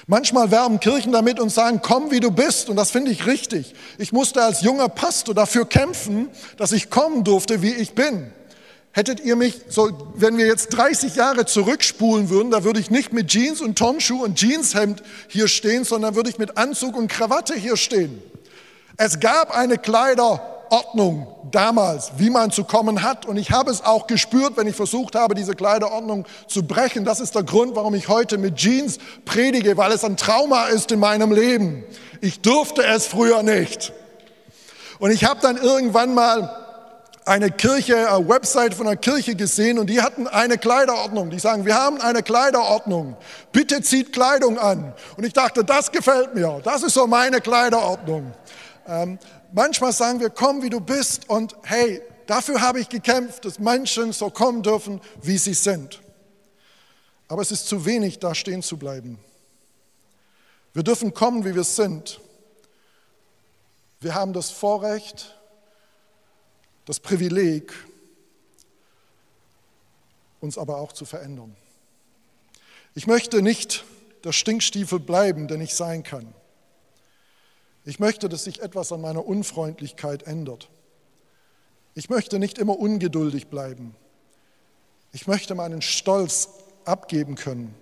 Manchmal 0.06 0.52
werben 0.52 0.80
Kirchen 0.80 1.12
damit 1.12 1.40
und 1.40 1.50
sagen, 1.50 1.80
komm 1.82 2.12
wie 2.12 2.20
du 2.20 2.32
bist. 2.32 2.70
Und 2.70 2.76
das 2.76 2.92
finde 2.92 3.12
ich 3.12 3.26
richtig. 3.26 3.74
Ich 3.98 4.12
musste 4.12 4.44
als 4.44 4.62
junger 4.62 4.90
Pastor 4.90 5.34
dafür 5.34 5.66
kämpfen, 5.66 6.30
dass 6.58 6.72
ich 6.72 6.90
kommen 6.90 7.24
durfte, 7.24 7.62
wie 7.62 7.74
ich 7.74 7.96
bin. 7.96 8.32
Hättet 8.92 9.20
ihr 9.20 9.36
mich, 9.36 9.62
so, 9.70 9.92
wenn 10.16 10.38
wir 10.38 10.48
jetzt 10.48 10.70
30 10.70 11.16
Jahre 11.16 11.46
zurückspulen 11.46 12.30
würden, 12.30 12.50
da 12.52 12.64
würde 12.64 12.80
ich 12.80 12.90
nicht 12.90 13.14
mit 13.14 13.28
Jeans 13.28 13.62
und 13.62 13.78
Turnschuh 13.78 14.24
und 14.24 14.40
Jeanshemd 14.40 15.04
hier 15.28 15.48
stehen, 15.48 15.84
sondern 15.84 16.16
würde 16.16 16.30
ich 16.30 16.40
mit 16.40 16.58
Anzug 16.58 16.96
und 16.96 17.08
Krawatte 17.08 17.54
hier 17.54 17.78
stehen. 17.78 18.22
Es 18.98 19.20
gab 19.20 19.56
eine 19.56 19.78
Kleider, 19.78 20.57
Ordnung 20.72 21.28
damals, 21.52 22.12
wie 22.18 22.30
man 22.30 22.52
zu 22.52 22.64
kommen 22.64 23.04
hat. 23.04 23.26
Und 23.26 23.38
ich 23.38 23.52
habe 23.52 23.72
es 23.72 23.84
auch 23.84 24.08
gespürt, 24.08 24.58
wenn 24.58 24.68
ich 24.68 24.76
versucht 24.76 25.16
habe, 25.16 25.36
diese 25.36 25.56
Kleiderordnung 25.56 26.26
zu 26.48 26.64
brechen. 26.64 27.06
Das 27.06 27.20
ist 27.20 27.36
der 27.36 27.44
Grund, 27.44 27.76
warum 27.76 27.96
ich 27.96 28.08
heute 28.08 28.38
mit 28.38 28.56
Jeans 28.56 28.98
predige, 29.26 29.78
weil 29.78 29.92
es 29.92 30.04
ein 30.04 30.18
Trauma 30.18 30.68
ist 30.68 30.92
in 30.92 31.00
meinem 31.00 31.32
Leben. 31.32 31.84
Ich 32.22 32.42
durfte 32.42 32.84
es 32.84 33.08
früher 33.08 33.44
nicht. 33.44 33.94
Und 35.00 35.12
ich 35.12 35.26
habe 35.26 35.40
dann 35.42 35.58
irgendwann 35.58 36.14
mal 36.14 36.68
eine 37.28 37.52
Kirche, 37.52 38.10
eine 38.10 38.28
Website 38.28 38.74
von 38.74 38.88
einer 38.88 38.96
Kirche 38.96 39.36
gesehen 39.36 39.80
und 39.80 39.90
die 39.90 40.02
hatten 40.02 40.28
eine 40.28 40.58
Kleiderordnung. 40.58 41.30
Die 41.30 41.40
sagen, 41.40 41.66
wir 41.66 41.76
haben 41.76 42.00
eine 42.00 42.24
Kleiderordnung. 42.24 43.18
Bitte 43.52 43.82
zieht 43.82 44.14
Kleidung 44.14 44.58
an. 44.58 44.94
Und 45.18 45.26
ich 45.26 45.34
dachte, 45.34 45.64
das 45.64 45.92
gefällt 45.92 46.34
mir. 46.34 46.62
Das 46.64 46.84
ist 46.84 46.94
so 46.94 47.06
meine 47.06 47.42
Kleiderordnung. 47.42 48.34
Ähm, 48.88 49.20
manchmal 49.54 49.94
sagen 49.94 50.20
wir, 50.20 50.30
komm 50.30 50.62
wie 50.62 50.70
du 50.70 50.80
bist 50.80 51.30
und 51.30 51.56
hey, 51.64 52.02
dafür 52.26 52.62
habe 52.62 52.80
ich 52.80 52.90
gekämpft, 52.90 53.46
dass 53.46 53.60
Menschen 53.60 54.14
so 54.14 54.30
kommen 54.30 54.64
dürfen, 54.64 55.02
wie 55.22 55.38
sie 55.38 55.54
sind. 55.54 56.02
Aber 57.28 57.42
es 57.42 57.52
ist 57.52 57.68
zu 57.68 57.86
wenig, 57.86 58.20
da 58.20 58.34
stehen 58.34 58.62
zu 58.62 58.78
bleiben. 58.78 59.20
Wir 60.74 60.84
dürfen 60.84 61.14
kommen, 61.14 61.44
wie 61.44 61.56
wir 61.56 61.64
sind. 61.64 62.20
Wir 64.00 64.14
haben 64.14 64.34
das 64.34 64.52
Vorrecht, 64.52 65.36
das 66.86 67.00
Privileg, 67.00 67.74
uns 70.40 70.58
aber 70.58 70.78
auch 70.78 70.94
zu 70.94 71.06
verändern. 71.06 71.56
Ich 72.94 73.08
möchte 73.08 73.42
nicht 73.42 73.86
der 74.24 74.32
Stinkstiefel 74.32 75.00
bleiben, 75.00 75.48
den 75.48 75.62
ich 75.62 75.74
sein 75.74 76.04
kann. 76.04 76.34
Ich 77.88 78.00
möchte, 78.00 78.28
dass 78.28 78.44
sich 78.44 78.62
etwas 78.62 78.92
an 78.92 79.00
meiner 79.00 79.26
Unfreundlichkeit 79.26 80.24
ändert. 80.24 80.68
Ich 81.96 82.10
möchte 82.10 82.38
nicht 82.38 82.58
immer 82.58 82.78
ungeduldig 82.78 83.48
bleiben. 83.48 83.96
Ich 85.14 85.26
möchte 85.26 85.56
meinen 85.56 85.82
Stolz 85.82 86.50
abgeben 86.84 87.36
können. 87.36 87.74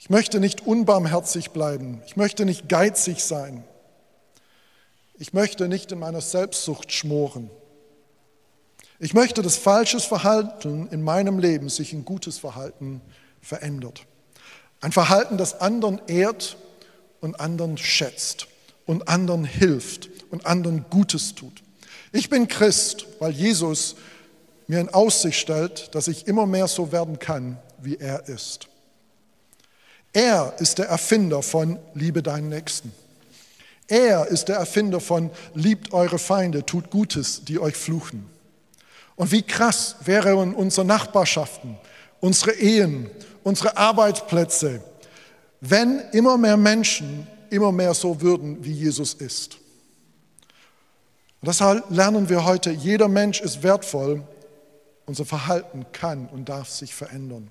Ich 0.00 0.10
möchte 0.10 0.40
nicht 0.40 0.66
unbarmherzig 0.66 1.52
bleiben. 1.52 2.02
Ich 2.04 2.16
möchte 2.16 2.44
nicht 2.44 2.68
geizig 2.68 3.22
sein. 3.22 3.62
Ich 5.18 5.32
möchte 5.32 5.68
nicht 5.68 5.92
in 5.92 6.00
meiner 6.00 6.20
Selbstsucht 6.20 6.90
schmoren. 6.90 7.48
Ich 8.98 9.14
möchte, 9.14 9.42
dass 9.42 9.56
falsches 9.56 10.04
Verhalten 10.04 10.88
in 10.88 11.00
meinem 11.00 11.38
Leben 11.38 11.68
sich 11.68 11.92
in 11.92 12.04
gutes 12.04 12.38
Verhalten 12.38 13.00
verändert. 13.40 14.04
Ein 14.80 14.90
Verhalten, 14.90 15.38
das 15.38 15.60
anderen 15.60 16.00
ehrt 16.08 16.56
und 17.20 17.38
anderen 17.38 17.78
schätzt 17.78 18.48
und 18.88 19.06
anderen 19.06 19.44
hilft 19.44 20.08
und 20.30 20.46
anderen 20.46 20.86
Gutes 20.88 21.34
tut. 21.34 21.62
Ich 22.10 22.30
bin 22.30 22.48
Christ, 22.48 23.06
weil 23.18 23.32
Jesus 23.32 23.96
mir 24.66 24.80
in 24.80 24.88
Aussicht 24.88 25.38
stellt, 25.38 25.94
dass 25.94 26.08
ich 26.08 26.26
immer 26.26 26.46
mehr 26.46 26.66
so 26.66 26.90
werden 26.90 27.18
kann, 27.18 27.58
wie 27.82 27.96
er 27.96 28.26
ist. 28.28 28.66
Er 30.14 30.54
ist 30.58 30.78
der 30.78 30.86
Erfinder 30.86 31.42
von 31.42 31.78
Liebe 31.94 32.22
deinen 32.22 32.48
Nächsten. 32.48 32.90
Er 33.88 34.26
ist 34.26 34.48
der 34.48 34.56
Erfinder 34.56 35.00
von 35.00 35.30
Liebt 35.54 35.92
eure 35.92 36.18
Feinde, 36.18 36.64
tut 36.64 36.90
Gutes, 36.90 37.44
die 37.44 37.58
euch 37.58 37.76
fluchen. 37.76 38.26
Und 39.16 39.32
wie 39.32 39.42
krass 39.42 39.96
wären 40.00 40.54
unsere 40.54 40.86
Nachbarschaften, 40.86 41.76
unsere 42.20 42.52
Ehen, 42.52 43.10
unsere 43.44 43.76
Arbeitsplätze, 43.76 44.82
wenn 45.60 46.00
immer 46.12 46.38
mehr 46.38 46.56
Menschen 46.56 47.26
immer 47.50 47.72
mehr 47.72 47.94
so 47.94 48.20
würden, 48.20 48.64
wie 48.64 48.72
Jesus 48.72 49.14
ist. 49.14 49.58
Und 51.40 51.48
deshalb 51.48 51.90
lernen 51.90 52.28
wir 52.28 52.44
heute, 52.44 52.70
jeder 52.70 53.08
Mensch 53.08 53.40
ist 53.40 53.62
wertvoll, 53.62 54.24
unser 55.06 55.24
Verhalten 55.24 55.86
kann 55.92 56.26
und 56.26 56.48
darf 56.48 56.68
sich 56.68 56.94
verändern. 56.94 57.50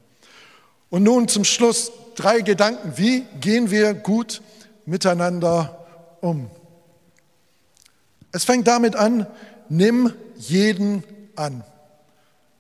Und 0.90 1.04
nun 1.04 1.28
zum 1.28 1.44
Schluss 1.44 1.92
drei 2.16 2.42
Gedanken. 2.42 2.94
Wie 2.98 3.26
gehen 3.42 3.72
wir 3.72 3.94
gut 3.94 4.42
miteinander 4.86 5.86
um? 6.22 6.50
Es 8.32 8.46
fängt 8.46 8.68
damit 8.68 8.96
an, 8.96 9.26
nimm 9.70 10.14
jeden 10.38 11.04
an. 11.36 11.64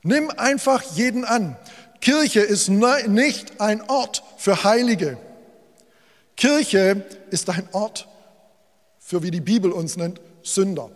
Nimm 0.03 0.29
einfach 0.31 0.81
jeden 0.95 1.25
an. 1.25 1.57
Kirche 2.01 2.39
ist 2.39 2.69
nicht 2.69 3.59
ein 3.59 3.81
Ort 3.89 4.23
für 4.37 4.63
Heilige. 4.63 5.17
Kirche 6.37 7.03
ist 7.31 7.49
ein 7.49 7.67
Ort 7.73 8.07
für, 8.99 9.23
wie 9.23 9.31
die 9.31 9.41
Bibel 9.41 9.71
uns 9.71 9.97
nennt, 9.97 10.21
Sünder. 10.43 10.89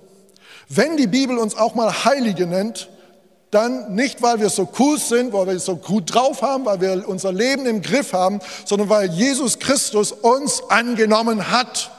Wenn 0.70 0.96
die 0.96 1.08
Bibel 1.08 1.38
uns 1.38 1.56
auch 1.56 1.76
mal 1.76 2.06
Heilige 2.06 2.46
nennt, 2.46 2.90
dann 3.50 3.96
nicht, 3.96 4.22
weil 4.22 4.40
wir 4.40 4.50
so 4.50 4.70
cool 4.80 4.98
sind, 4.98 5.34
weil 5.34 5.48
wir 5.48 5.60
so 5.60 5.76
gut 5.76 6.14
drauf 6.14 6.42
haben, 6.42 6.66
weil 6.66 6.80
wir 6.80 7.08
unser 7.10 7.34
Leben 7.34 7.66
im 7.66 7.82
Griff 7.82 8.14
haben, 8.14 8.40
sondern 8.66 8.88
weil 8.88 9.10
Jesus 9.10 9.60
Christus 9.60 10.14
uns 10.14 10.64
angenommen 10.70 11.52
hat. 11.52 11.92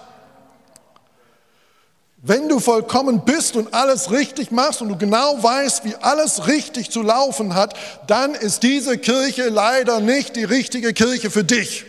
Wenn 2.24 2.48
du 2.48 2.60
vollkommen 2.60 3.24
bist 3.24 3.56
und 3.56 3.74
alles 3.74 4.12
richtig 4.12 4.52
machst 4.52 4.80
und 4.80 4.88
du 4.88 4.96
genau 4.96 5.42
weißt, 5.42 5.84
wie 5.84 5.96
alles 5.96 6.46
richtig 6.46 6.90
zu 6.90 7.02
laufen 7.02 7.54
hat, 7.54 7.74
dann 8.06 8.34
ist 8.34 8.62
diese 8.62 8.96
Kirche 8.96 9.48
leider 9.48 10.00
nicht 10.00 10.36
die 10.36 10.44
richtige 10.44 10.94
Kirche 10.94 11.30
für 11.30 11.44
dich. 11.44 11.84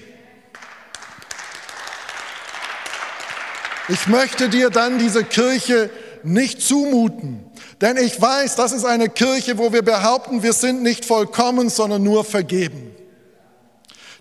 Ich 3.89 4.07
möchte 4.07 4.47
dir 4.49 4.69
dann 4.69 4.97
diese 4.97 5.23
Kirche 5.23 5.89
nicht 6.23 6.61
zumuten. 6.61 7.43
Denn 7.81 7.97
ich 7.97 8.21
weiß, 8.21 8.55
das 8.55 8.71
ist 8.71 8.85
eine 8.85 9.09
Kirche, 9.09 9.57
wo 9.57 9.73
wir 9.73 9.81
behaupten, 9.81 10.41
wir 10.41 10.53
sind 10.53 10.83
nicht 10.83 11.03
vollkommen, 11.03 11.69
sondern 11.69 12.01
nur 12.01 12.23
vergeben. 12.23 12.95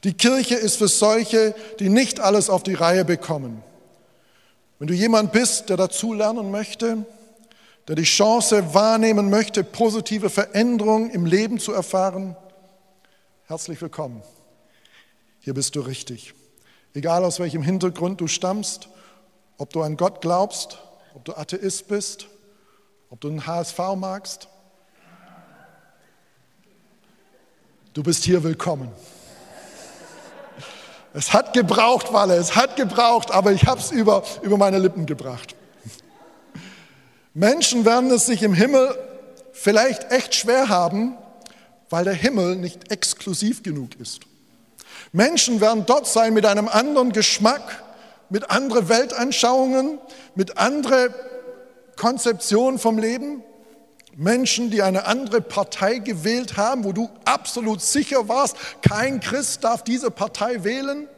Die 0.02 0.14
Kirche 0.14 0.56
ist 0.56 0.76
für 0.76 0.88
solche, 0.88 1.54
die 1.78 1.88
nicht 1.88 2.18
alles 2.18 2.50
auf 2.50 2.64
die 2.64 2.74
Reihe 2.74 3.04
bekommen. 3.04 3.62
Wenn 4.80 4.88
du 4.88 4.94
jemand 4.94 5.30
bist, 5.30 5.68
der 5.68 5.76
dazu 5.76 6.12
lernen 6.12 6.50
möchte, 6.50 7.06
der 7.86 7.94
die 7.94 8.02
Chance 8.02 8.74
wahrnehmen 8.74 9.30
möchte, 9.30 9.62
positive 9.62 10.28
Veränderungen 10.28 11.10
im 11.10 11.24
Leben 11.24 11.60
zu 11.60 11.72
erfahren, 11.72 12.36
herzlich 13.46 13.80
willkommen. 13.80 14.22
Hier 15.38 15.54
bist 15.54 15.76
du 15.76 15.80
richtig. 15.80 16.34
Egal 16.94 17.24
aus 17.24 17.38
welchem 17.38 17.62
Hintergrund 17.62 18.20
du 18.20 18.26
stammst, 18.26 18.88
ob 19.62 19.72
du 19.72 19.80
an 19.80 19.96
Gott 19.96 20.20
glaubst, 20.20 20.78
ob 21.14 21.24
du 21.24 21.34
Atheist 21.36 21.86
bist, 21.86 22.26
ob 23.10 23.20
du 23.20 23.28
den 23.28 23.46
HSV 23.46 23.78
magst. 23.94 24.48
Du 27.94 28.02
bist 28.02 28.24
hier 28.24 28.42
willkommen. 28.42 28.90
Es 31.14 31.32
hat 31.32 31.52
gebraucht, 31.52 32.12
Walle, 32.12 32.34
es 32.34 32.56
hat 32.56 32.74
gebraucht, 32.74 33.30
aber 33.30 33.52
ich 33.52 33.64
habe 33.64 33.78
es 33.78 33.92
über, 33.92 34.24
über 34.42 34.56
meine 34.56 34.78
Lippen 34.78 35.06
gebracht. 35.06 35.54
Menschen 37.32 37.84
werden 37.84 38.10
es 38.10 38.26
sich 38.26 38.42
im 38.42 38.54
Himmel 38.54 38.98
vielleicht 39.52 40.10
echt 40.10 40.34
schwer 40.34 40.70
haben, 40.70 41.16
weil 41.88 42.02
der 42.02 42.14
Himmel 42.14 42.56
nicht 42.56 42.90
exklusiv 42.90 43.62
genug 43.62 43.94
ist. 44.00 44.22
Menschen 45.12 45.60
werden 45.60 45.86
dort 45.86 46.08
sein 46.08 46.34
mit 46.34 46.46
einem 46.46 46.66
anderen 46.66 47.12
Geschmack, 47.12 47.84
mit 48.32 48.50
anderen 48.50 48.88
Weltanschauungen, 48.88 49.98
mit 50.34 50.56
anderen 50.56 51.12
Konzeptionen 51.96 52.78
vom 52.78 52.98
Leben. 52.98 53.44
Menschen, 54.16 54.70
die 54.70 54.82
eine 54.82 55.04
andere 55.06 55.42
Partei 55.42 55.98
gewählt 55.98 56.56
haben, 56.56 56.84
wo 56.84 56.92
du 56.92 57.10
absolut 57.26 57.82
sicher 57.82 58.28
warst, 58.28 58.56
kein 58.82 59.20
Christ 59.20 59.64
darf 59.64 59.84
diese 59.84 60.10
Partei 60.10 60.64
wählen. 60.64 61.08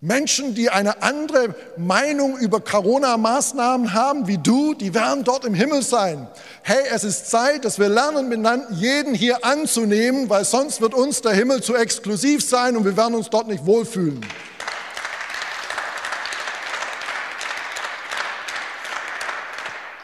Menschen, 0.00 0.54
die 0.54 0.70
eine 0.70 1.02
andere 1.02 1.54
Meinung 1.76 2.36
über 2.38 2.60
Corona-Maßnahmen 2.60 3.92
haben 3.92 4.26
wie 4.26 4.38
du, 4.38 4.74
die 4.74 4.94
werden 4.94 5.24
dort 5.24 5.44
im 5.44 5.54
Himmel 5.54 5.82
sein. 5.82 6.26
Hey, 6.62 6.84
es 6.90 7.04
ist 7.04 7.30
Zeit, 7.30 7.64
dass 7.64 7.78
wir 7.78 7.88
lernen, 7.88 8.66
jeden 8.70 9.14
hier 9.14 9.44
anzunehmen, 9.44 10.28
weil 10.28 10.44
sonst 10.44 10.80
wird 10.80 10.94
uns 10.94 11.20
der 11.20 11.32
Himmel 11.32 11.62
zu 11.62 11.76
exklusiv 11.76 12.42
sein 12.44 12.76
und 12.76 12.84
wir 12.84 12.96
werden 12.96 13.14
uns 13.14 13.30
dort 13.30 13.46
nicht 13.46 13.64
wohlfühlen. 13.64 14.26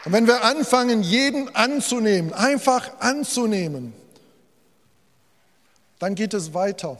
Und 0.09 0.13
wenn 0.13 0.25
wir 0.25 0.43
anfangen, 0.43 1.03
jeden 1.03 1.55
anzunehmen, 1.55 2.33
einfach 2.33 2.99
anzunehmen, 2.99 3.93
dann 5.99 6.15
geht 6.15 6.33
es 6.33 6.55
weiter. 6.55 6.97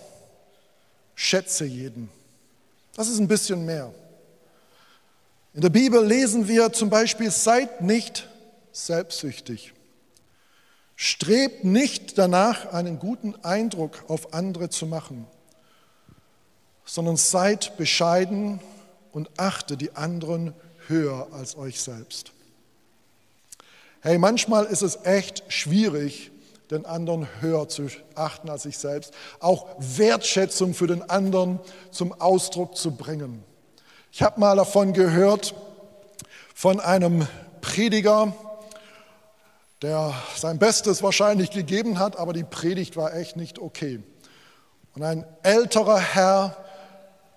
Schätze 1.15 1.65
jeden. 1.65 2.12
Das 2.95 3.08
ist 3.08 3.17
ein 3.17 3.28
bisschen 3.28 3.65
mehr. 3.65 3.91
In 5.56 5.62
der 5.62 5.72
Bibel 5.72 6.06
lesen 6.06 6.48
wir 6.48 6.72
zum 6.72 6.91
Beispiel, 6.91 7.32
seid 7.32 7.82
nicht 7.82 8.30
selbstsüchtig. 8.74 9.74
Strebt 10.95 11.63
nicht 11.63 12.15
danach, 12.19 12.72
einen 12.72 13.00
guten 13.00 13.34
Eindruck 13.43 14.04
auf 14.08 14.36
andere 14.36 14.69
zu 14.69 14.86
machen, 14.86 15.26
sondern 16.86 17.17
seid 17.17 17.76
bescheiden 17.76 18.60
und 19.12 19.32
achte 19.38 19.78
die 19.78 19.95
anderen 19.95 20.54
höher 20.86 21.30
als 21.32 21.58
euch 21.58 21.82
selbst. 21.82 22.34
Hey, 24.01 24.17
manchmal 24.17 24.63
ist 24.63 24.81
es 24.81 25.03
echt 25.03 25.43
schwierig, 25.49 26.31
den 26.71 26.85
anderen 26.85 27.27
höher 27.41 27.67
zu 27.67 27.88
achten 28.15 28.49
als 28.49 28.63
sich 28.63 28.77
selbst, 28.77 29.13
auch 29.41 29.67
Wertschätzung 29.77 30.73
für 30.73 30.88
den 30.88 31.09
anderen 31.09 31.59
zum 31.91 32.13
Ausdruck 32.13 32.77
zu 32.77 32.95
bringen. 32.95 33.43
Ich 34.13 34.21
habe 34.21 34.39
mal 34.39 34.55
davon 34.55 34.93
gehört, 34.93 35.53
von 36.55 36.79
einem 36.79 37.27
Prediger, 37.59 38.33
der 39.81 40.13
sein 40.38 40.59
Bestes 40.59 41.03
wahrscheinlich 41.03 41.51
gegeben 41.51 41.99
hat, 41.99 42.17
aber 42.17 42.31
die 42.31 42.45
Predigt 42.45 42.95
war 42.95 43.13
echt 43.13 43.35
nicht 43.35 43.59
okay. 43.59 44.01
Und 44.95 45.03
ein 45.03 45.25
älterer 45.43 45.99
Herr, 45.99 46.55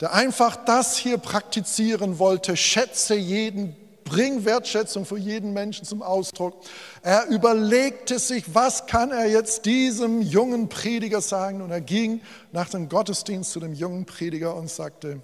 der 0.01 0.13
einfach 0.13 0.57
das 0.65 0.97
hier 0.97 1.19
praktizieren 1.19 2.21
wollte, 2.21 2.57
schätze 2.57 3.17
jeden 3.17 3.77
Bring 4.05 4.45
Wertschätzung 4.45 5.05
für 5.05 5.19
jeden 5.19 5.53
Menschen 5.53 5.85
zum 5.85 6.03
Ausdruck. 6.03 6.55
Er 7.03 7.27
überlegte 7.29 8.19
sich, 8.19 8.55
was 8.55 8.87
kann 8.87 9.11
er 9.11 9.29
jetzt 9.29 9.65
diesem 9.67 10.23
jungen 10.23 10.69
Prediger 10.69 11.21
sagen? 11.21 11.63
Und 11.63 11.71
er 11.71 11.81
ging 11.81 12.21
nach 12.53 12.69
dem 12.69 12.89
Gottesdienst 12.89 13.53
zu 13.53 13.61
dem 13.61 13.73
jungen 13.73 14.05
Prediger 14.05 14.57
und 14.57 14.71
sagte, 14.71 15.21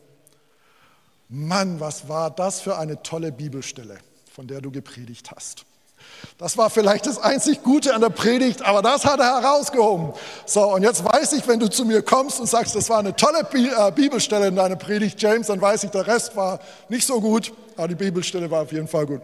Mann, 1.29 1.79
was 1.81 2.09
war 2.09 2.31
das 2.31 2.61
für 2.61 2.79
eine 2.79 3.03
tolle 3.03 3.33
Bibelstelle, 3.33 3.99
von 4.33 4.49
der 4.49 4.61
du 4.61 4.71
gepredigt 4.71 5.31
hast. 5.31 5.67
Das 6.39 6.57
war 6.57 6.71
vielleicht 6.71 7.07
das 7.07 7.19
einzig 7.19 7.65
Gute 7.65 7.95
an 7.95 8.01
der 8.01 8.11
Predigt, 8.11 8.63
aber 8.63 8.81
das 8.81 9.05
hat 9.05 9.19
er 9.19 9.43
herausgehoben. 9.43 10.13
So, 10.47 10.73
und 10.73 10.83
jetzt 10.85 11.05
weiß 11.05 11.33
ich, 11.33 11.49
wenn 11.49 11.59
du 11.59 11.69
zu 11.69 11.85
mir 11.85 12.01
kommst 12.01 12.39
und 12.39 12.47
sagst, 12.47 12.77
das 12.77 12.89
war 12.89 13.01
eine 13.01 13.17
tolle 13.17 13.41
äh, 13.41 13.91
Bibelstelle 13.91 14.47
in 14.47 14.55
deiner 14.55 14.77
Predigt, 14.77 15.21
James, 15.21 15.49
dann 15.49 15.61
weiß 15.61 15.85
ich, 15.85 15.91
der 15.91 16.07
Rest 16.07 16.37
war 16.37 16.61
nicht 16.89 17.07
so 17.07 17.21
gut, 17.21 17.53
aber 17.77 17.89
die 17.89 17.97
Bibelstelle 17.97 18.49
war 18.51 18.63
auf 18.63 18.73
jeden 18.73 18.87
Fall 18.87 19.07
gut. 19.07 19.23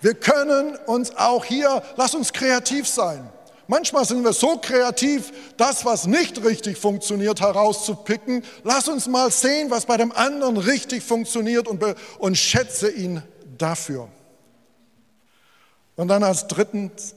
Wir 0.00 0.14
können 0.14 0.76
uns 0.86 1.16
auch 1.16 1.44
hier, 1.44 1.82
lass 1.96 2.16
uns 2.16 2.32
kreativ 2.32 2.88
sein. 2.88 3.30
Manchmal 3.68 4.04
sind 4.04 4.22
wir 4.24 4.32
so 4.32 4.58
kreativ, 4.58 5.32
das, 5.56 5.84
was 5.84 6.06
nicht 6.06 6.44
richtig 6.44 6.78
funktioniert, 6.78 7.40
herauszupicken. 7.40 8.44
Lass 8.62 8.88
uns 8.88 9.08
mal 9.08 9.30
sehen, 9.30 9.70
was 9.70 9.86
bei 9.86 9.96
dem 9.96 10.12
anderen 10.12 10.56
richtig 10.56 11.02
funktioniert 11.02 11.66
und, 11.66 11.82
und 12.18 12.36
schätze 12.36 12.90
ihn 12.90 13.22
dafür. 13.58 14.08
Und 15.96 16.08
dann 16.08 16.22
als 16.22 16.46
drittens, 16.46 17.14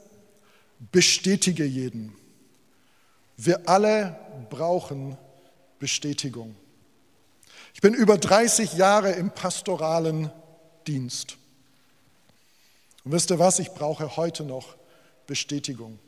bestätige 0.92 1.66
jeden. 1.66 2.16
Wir 3.38 3.70
alle 3.70 4.18
brauchen 4.50 5.18
Bestätigung. 5.78 6.56
Ich 7.74 7.82
bin 7.82 7.94
über 7.94 8.18
30 8.18 8.74
Jahre 8.74 9.12
im 9.12 9.32
pastoralen 9.32 10.32
Dienst. 10.88 11.38
Und 13.04 13.12
wisst 13.12 13.32
ihr 13.32 13.40
was, 13.40 13.60
ich 13.60 13.72
brauche 13.72 14.18
heute 14.18 14.44
noch 14.44 14.76
Bestätigung. 15.28 16.00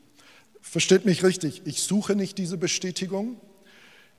Versteht 0.60 1.04
mich 1.04 1.22
richtig, 1.22 1.62
ich 1.64 1.82
suche 1.82 2.14
nicht 2.14 2.38
diese 2.38 2.56
Bestätigung. 2.56 3.40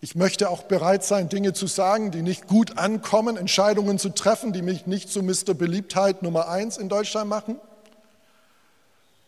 Ich 0.01 0.15
möchte 0.15 0.49
auch 0.49 0.63
bereit 0.63 1.03
sein, 1.03 1.29
Dinge 1.29 1.53
zu 1.53 1.65
sagen, 1.67 2.11
die 2.11 2.21
nicht 2.21 2.47
gut 2.47 2.77
ankommen, 2.77 3.37
Entscheidungen 3.37 3.99
zu 3.99 4.09
treffen, 4.09 4.51
die 4.51 4.61
mich 4.61 4.85
nicht 4.85 5.09
zu 5.09 5.23
Mr. 5.23 5.53
Beliebtheit 5.53 6.23
Nummer 6.23 6.49
eins 6.49 6.77
in 6.77 6.89
Deutschland 6.89 7.29
machen. 7.29 7.57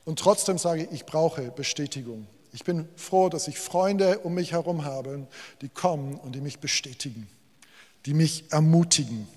Und 0.06 0.20
trotzdem 0.20 0.58
sage 0.58 0.84
ich, 0.84 0.91
ich 0.91 1.06
brauche 1.06 1.52
Bestätigung. 1.52 2.28
Ich 2.54 2.63
bin 2.63 2.88
froh, 2.96 3.28
dass 3.28 3.48
ich 3.48 3.60
Freunde 3.60 4.20
um 4.20 4.36
mich 4.36 4.54
herum 4.54 4.86
habe, 4.86 5.28
die 5.62 5.68
kommen 5.68 6.15
und 6.15 6.36
die 6.36 6.41
mich 6.41 6.60
bestätigen, 6.60 7.28
die 8.06 8.13
mich 8.13 8.46
ermutigen. 8.52 9.28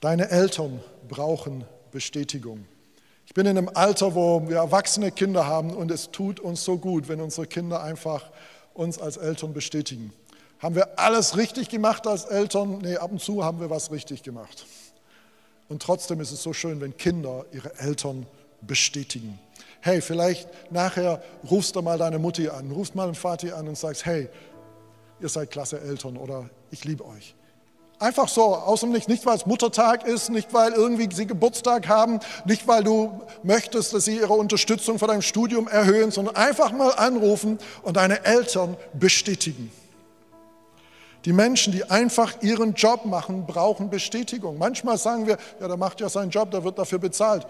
Deine 0.00 0.30
Eltern 0.30 0.80
brauchen 1.08 1.64
Bestätigung. 1.90 2.66
Ich 3.26 3.34
bin 3.34 3.46
in 3.46 3.56
einem 3.56 3.70
Alter, 3.72 4.14
wo 4.14 4.46
wir 4.48 4.58
erwachsene 4.58 5.10
Kinder 5.10 5.46
haben 5.46 5.74
und 5.74 5.90
es 5.90 6.10
tut 6.10 6.38
uns 6.38 6.62
so 6.62 6.76
gut, 6.76 7.08
wenn 7.08 7.20
unsere 7.20 7.46
Kinder 7.46 7.82
einfach 7.82 8.30
uns 8.74 8.98
als 8.98 9.16
Eltern 9.16 9.54
bestätigen. 9.54 10.12
Haben 10.60 10.74
wir 10.74 10.98
alles 10.98 11.36
richtig 11.36 11.70
gemacht 11.70 12.06
als 12.06 12.24
Eltern? 12.24 12.78
Nee, 12.82 12.96
ab 12.96 13.10
und 13.10 13.20
zu 13.20 13.44
haben 13.44 13.60
wir 13.60 13.70
was 13.70 13.90
richtig 13.90 14.22
gemacht. 14.22 14.66
Und 15.68 15.82
trotzdem 15.82 16.20
ist 16.20 16.32
es 16.32 16.42
so 16.42 16.52
schön, 16.52 16.80
wenn 16.80 16.96
Kinder 16.96 17.46
ihre 17.52 17.78
Eltern 17.78 18.26
bestätigen. 18.60 19.38
Hey, 19.80 20.00
vielleicht 20.00 20.48
nachher 20.72 21.22
rufst 21.50 21.76
du 21.76 21.82
mal 21.82 21.98
deine 21.98 22.18
Mutti 22.18 22.48
an, 22.48 22.70
rufst 22.70 22.94
mal 22.94 23.06
den 23.06 23.14
Vati 23.14 23.52
an 23.52 23.68
und 23.68 23.76
sagst, 23.76 24.06
hey, 24.06 24.28
ihr 25.20 25.28
seid 25.28 25.50
klasse 25.50 25.80
Eltern 25.80 26.16
oder 26.16 26.48
ich 26.70 26.84
liebe 26.84 27.04
euch. 27.04 27.34
Einfach 27.98 28.28
so, 28.28 28.56
aus 28.56 28.80
dem. 28.80 28.90
Nicht, 28.90 29.24
weil 29.24 29.36
es 29.36 29.46
Muttertag 29.46 30.06
ist, 30.06 30.28
nicht, 30.28 30.52
weil 30.52 30.72
irgendwie 30.72 31.08
sie 31.14 31.26
Geburtstag 31.26 31.88
haben, 31.88 32.18
nicht, 32.44 32.66
weil 32.66 32.82
du 32.82 33.22
möchtest, 33.42 33.94
dass 33.94 34.04
sie 34.04 34.16
ihre 34.16 34.32
Unterstützung 34.32 34.98
für 34.98 35.06
dein 35.06 35.22
Studium 35.22 35.68
erhöhen, 35.68 36.10
sondern 36.10 36.36
einfach 36.36 36.72
mal 36.72 36.90
anrufen 36.90 37.58
und 37.82 37.96
deine 37.96 38.24
Eltern 38.24 38.76
bestätigen. 38.92 39.70
Die 41.24 41.32
Menschen, 41.32 41.72
die 41.72 41.84
einfach 41.84 42.42
ihren 42.42 42.74
Job 42.74 43.06
machen, 43.06 43.46
brauchen 43.46 43.88
Bestätigung. 43.88 44.58
Manchmal 44.58 44.98
sagen 44.98 45.26
wir, 45.26 45.38
ja, 45.60 45.68
der 45.68 45.76
macht 45.76 46.00
ja 46.00 46.08
seinen 46.08 46.30
Job, 46.30 46.50
der 46.50 46.62
wird 46.64 46.78
dafür 46.78 46.98
bezahlt. 46.98 47.46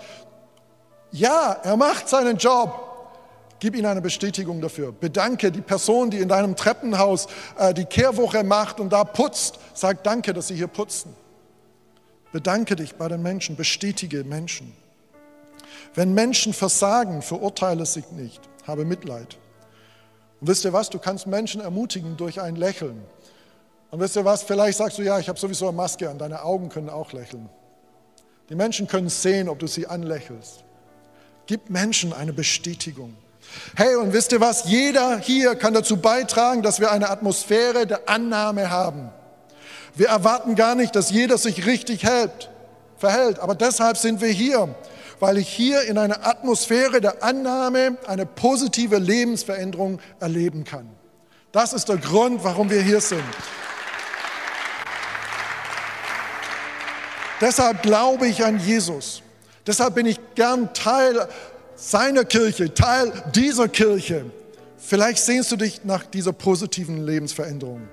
Ja, 1.10 1.58
er 1.62 1.76
macht 1.76 2.08
seinen 2.08 2.36
Job. 2.36 2.94
Gib 3.58 3.74
ihnen 3.76 3.86
eine 3.86 4.00
Bestätigung 4.00 4.60
dafür. 4.60 4.92
Bedanke 4.92 5.50
die 5.50 5.60
Person, 5.60 6.10
die 6.10 6.18
in 6.18 6.28
deinem 6.28 6.54
Treppenhaus 6.54 7.26
äh, 7.58 7.72
die 7.72 7.84
Kehrwoche 7.84 8.44
macht 8.44 8.78
und 8.78 8.92
da 8.92 9.04
putzt. 9.04 9.58
Sag 9.72 10.04
danke, 10.04 10.32
dass 10.32 10.48
sie 10.48 10.54
hier 10.54 10.66
putzen. 10.66 11.14
Bedanke 12.30 12.76
dich 12.76 12.96
bei 12.96 13.08
den 13.08 13.22
Menschen, 13.22 13.56
bestätige 13.56 14.24
Menschen. 14.24 14.74
Wenn 15.94 16.14
Menschen 16.14 16.52
versagen, 16.52 17.22
verurteile 17.22 17.86
sie 17.86 18.04
nicht. 18.12 18.40
Habe 18.66 18.84
Mitleid. 18.84 19.38
Und 20.40 20.48
wisst 20.48 20.64
ihr 20.64 20.72
was? 20.72 20.90
Du 20.90 20.98
kannst 20.98 21.26
Menschen 21.26 21.60
ermutigen 21.60 22.16
durch 22.16 22.40
ein 22.40 22.56
Lächeln. 22.56 23.02
Und 23.94 24.00
wisst 24.00 24.16
ihr 24.16 24.24
was? 24.24 24.42
Vielleicht 24.42 24.78
sagst 24.78 24.98
du, 24.98 25.02
ja, 25.02 25.20
ich 25.20 25.28
habe 25.28 25.38
sowieso 25.38 25.68
eine 25.68 25.76
Maske 25.76 26.10
an. 26.10 26.18
Deine 26.18 26.42
Augen 26.42 26.68
können 26.68 26.90
auch 26.90 27.12
lächeln. 27.12 27.48
Die 28.48 28.56
Menschen 28.56 28.88
können 28.88 29.08
sehen, 29.08 29.48
ob 29.48 29.60
du 29.60 29.68
sie 29.68 29.86
anlächelst. 29.86 30.64
Gib 31.46 31.70
Menschen 31.70 32.12
eine 32.12 32.32
Bestätigung. 32.32 33.16
Hey, 33.76 33.94
und 33.94 34.12
wisst 34.12 34.32
ihr 34.32 34.40
was? 34.40 34.64
Jeder 34.64 35.18
hier 35.18 35.54
kann 35.54 35.74
dazu 35.74 35.98
beitragen, 35.98 36.60
dass 36.60 36.80
wir 36.80 36.90
eine 36.90 37.08
Atmosphäre 37.08 37.86
der 37.86 38.08
Annahme 38.08 38.68
haben. 38.68 39.12
Wir 39.94 40.08
erwarten 40.08 40.56
gar 40.56 40.74
nicht, 40.74 40.96
dass 40.96 41.10
jeder 41.10 41.38
sich 41.38 41.64
richtig 41.64 42.02
hält, 42.02 42.50
verhält, 42.96 43.38
aber 43.38 43.54
deshalb 43.54 43.96
sind 43.96 44.20
wir 44.20 44.30
hier, 44.30 44.74
weil 45.20 45.38
ich 45.38 45.48
hier 45.48 45.82
in 45.82 45.98
einer 45.98 46.26
Atmosphäre 46.26 47.00
der 47.00 47.22
Annahme 47.22 47.96
eine 48.08 48.26
positive 48.26 48.98
Lebensveränderung 48.98 50.00
erleben 50.18 50.64
kann. 50.64 50.90
Das 51.52 51.72
ist 51.72 51.88
der 51.88 51.98
Grund, 51.98 52.42
warum 52.42 52.70
wir 52.70 52.82
hier 52.82 53.00
sind. 53.00 53.22
Deshalb 57.44 57.82
glaube 57.82 58.26
ich 58.26 58.42
an 58.42 58.58
Jesus. 58.58 59.22
Deshalb 59.66 59.96
bin 59.96 60.06
ich 60.06 60.18
gern 60.34 60.72
Teil 60.72 61.28
seiner 61.76 62.24
Kirche, 62.24 62.72
Teil 62.72 63.12
dieser 63.34 63.68
Kirche. 63.68 64.24
Vielleicht 64.78 65.22
sehnst 65.22 65.52
du 65.52 65.56
dich 65.56 65.84
nach 65.84 66.06
dieser 66.06 66.32
positiven 66.32 67.04
Lebensveränderung. 67.04 67.86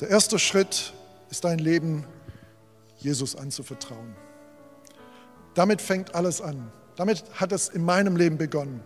Der 0.00 0.08
erste 0.08 0.36
Schritt 0.40 0.92
ist 1.30 1.44
dein 1.44 1.60
Leben 1.60 2.04
Jesus 2.98 3.36
anzuvertrauen. 3.36 4.16
Damit 5.54 5.80
fängt 5.80 6.16
alles 6.16 6.40
an. 6.40 6.72
Damit 6.96 7.22
hat 7.34 7.52
es 7.52 7.68
in 7.68 7.84
meinem 7.84 8.16
Leben 8.16 8.36
begonnen. 8.36 8.80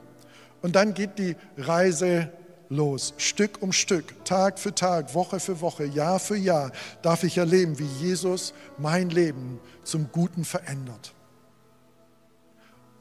Und 0.61 0.77
dann 0.77 0.93
geht 0.93 1.19
die 1.19 1.37
Reise 1.57 2.31
los. 2.75 3.15
Stück 3.17 3.63
um 3.63 3.73
Stück, 3.73 4.25
Tag 4.25 4.59
für 4.59 4.75
Tag, 4.75 5.15
Woche 5.15 5.41
für 5.41 5.61
Woche, 5.61 5.85
Jahr 5.85 6.19
für 6.19 6.37
Jahr 6.37 6.73
darf 7.03 7.25
ich 7.25 7.39
erleben, 7.39 7.79
wie 7.79 8.07
Jesus 8.07 8.53
mein 8.79 9.11
Leben 9.11 9.61
zum 9.85 10.11
Guten 10.13 10.45
verändert 10.45 11.15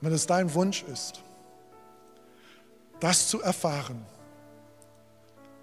wenn 0.03 0.11
es 0.11 0.27
dein 0.27 0.53
Wunsch 0.53 0.83
ist, 0.91 1.21
das 2.99 3.29
zu 3.29 3.41
erfahren, 3.41 4.05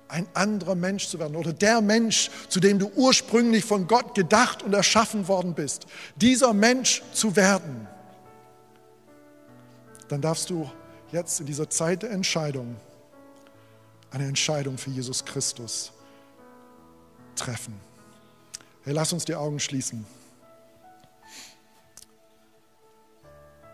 ein 0.08 0.26
anderer 0.32 0.74
Mensch 0.74 1.08
zu 1.08 1.18
werden 1.18 1.36
oder 1.36 1.52
der 1.52 1.82
Mensch, 1.82 2.30
zu 2.48 2.58
dem 2.58 2.78
du 2.78 2.90
ursprünglich 2.96 3.66
von 3.66 3.86
Gott 3.86 4.14
gedacht 4.14 4.62
und 4.62 4.72
erschaffen 4.72 5.28
worden 5.28 5.54
bist, 5.54 5.84
dieser 6.16 6.54
Mensch 6.54 7.02
zu 7.12 7.36
werden, 7.36 7.86
dann 10.08 10.22
darfst 10.22 10.48
du 10.48 10.68
jetzt 11.12 11.40
in 11.40 11.46
dieser 11.46 11.68
Zeit 11.68 12.02
der 12.02 12.10
Entscheidung 12.10 12.76
eine 14.10 14.26
Entscheidung 14.26 14.78
für 14.78 14.90
Jesus 14.90 15.24
Christus 15.24 15.92
treffen. 17.36 17.74
Hey, 18.82 18.92
lass 18.92 19.12
uns 19.12 19.24
die 19.24 19.34
Augen 19.34 19.60
schließen. 19.60 20.04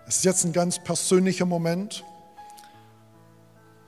Es 0.07 0.18
ist 0.18 0.25
jetzt 0.25 0.44
ein 0.44 0.53
ganz 0.53 0.79
persönlicher 0.79 1.46
Moment. 1.46 2.05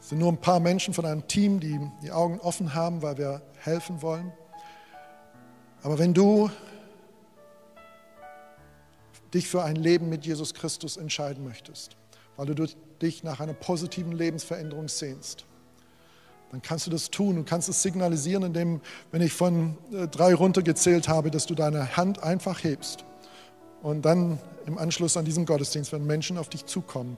Es 0.00 0.08
sind 0.08 0.18
nur 0.18 0.32
ein 0.32 0.40
paar 0.40 0.58
Menschen 0.58 0.94
von 0.94 1.04
einem 1.04 1.26
Team, 1.28 1.61
die 1.61 1.78
die 2.02 2.11
Augen 2.11 2.40
offen 2.40 2.74
haben, 2.74 3.02
weil 3.02 3.18
wir 3.18 3.42
helfen 3.58 4.02
wollen. 4.02 4.32
Aber 5.82 5.98
wenn 5.98 6.14
du 6.14 6.50
dich 9.32 9.48
für 9.48 9.62
ein 9.62 9.76
Leben 9.76 10.08
mit 10.08 10.24
Jesus 10.24 10.54
Christus 10.54 10.96
entscheiden 10.96 11.44
möchtest, 11.44 11.96
weil 12.37 12.46
du 12.46 12.66
dich 13.00 13.22
nach 13.22 13.40
einer 13.40 13.54
positiven 13.54 14.12
Lebensveränderung 14.12 14.88
sehnst, 14.88 15.44
dann 16.50 16.62
kannst 16.62 16.87
du 16.87 16.90
das 16.90 17.11
tun 17.11 17.37
und 17.37 17.44
kannst 17.44 17.68
es 17.68 17.82
signalisieren, 17.82 18.42
indem, 18.42 18.80
wenn 19.11 19.22
ich 19.22 19.32
von 19.32 19.76
äh, 19.92 20.08
drei 20.08 20.34
runtergezählt 20.34 21.08
habe, 21.08 21.30
dass 21.30 21.46
du 21.46 21.54
deine 21.54 21.96
Hand 21.96 22.22
einfach 22.22 22.64
hebst 22.64 23.04
und 23.82 24.02
dann 24.02 24.38
im 24.66 24.78
Anschluss 24.78 25.16
an 25.16 25.24
diesen 25.24 25.46
Gottesdienst 25.46 25.92
werden 25.92 26.06
Menschen 26.06 26.38
auf 26.38 26.48
dich 26.48 26.66
zukommen 26.66 27.16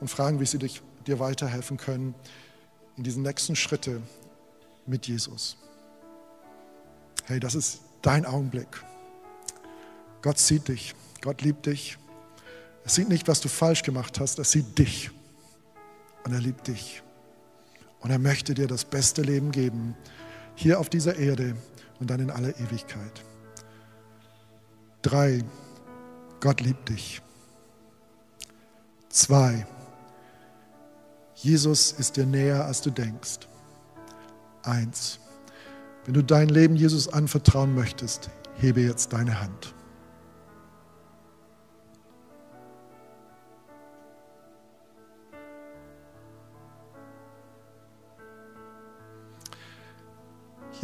und 0.00 0.08
fragen, 0.08 0.40
wie 0.40 0.46
sie 0.46 0.58
dich, 0.58 0.82
dir 1.06 1.20
weiterhelfen 1.20 1.76
können 1.76 2.14
in 2.96 3.04
diesen 3.04 3.22
nächsten 3.22 3.56
Schritte 3.56 4.00
mit 4.86 5.06
Jesus. 5.06 5.56
Hey, 7.26 7.40
das 7.40 7.54
ist 7.54 7.80
dein 8.02 8.26
Augenblick. 8.26 8.82
Gott 10.22 10.38
sieht 10.38 10.68
dich, 10.68 10.94
Gott 11.20 11.42
liebt 11.42 11.66
dich. 11.66 11.98
Er 12.84 12.90
sieht 12.90 13.08
nicht, 13.08 13.28
was 13.28 13.40
du 13.40 13.48
falsch 13.48 13.82
gemacht 13.82 14.20
hast, 14.20 14.38
er 14.38 14.44
sieht 14.44 14.78
dich 14.78 15.10
und 16.24 16.32
er 16.32 16.40
liebt 16.40 16.68
dich. 16.68 17.03
Und 18.04 18.10
er 18.10 18.18
möchte 18.18 18.52
dir 18.52 18.66
das 18.66 18.84
beste 18.84 19.22
Leben 19.22 19.50
geben, 19.50 19.96
hier 20.54 20.78
auf 20.78 20.90
dieser 20.90 21.16
Erde 21.16 21.56
und 21.98 22.10
dann 22.10 22.20
in 22.20 22.30
aller 22.30 22.50
Ewigkeit. 22.60 23.24
Drei, 25.00 25.42
Gott 26.38 26.60
liebt 26.60 26.90
dich. 26.90 27.22
Zwei, 29.08 29.66
Jesus 31.36 31.92
ist 31.92 32.18
dir 32.18 32.26
näher, 32.26 32.66
als 32.66 32.82
du 32.82 32.90
denkst. 32.90 33.48
Eins, 34.64 35.18
wenn 36.04 36.12
du 36.12 36.22
dein 36.22 36.50
Leben 36.50 36.76
Jesus 36.76 37.08
anvertrauen 37.08 37.74
möchtest, 37.74 38.28
hebe 38.56 38.82
jetzt 38.82 39.14
deine 39.14 39.40
Hand. 39.40 39.74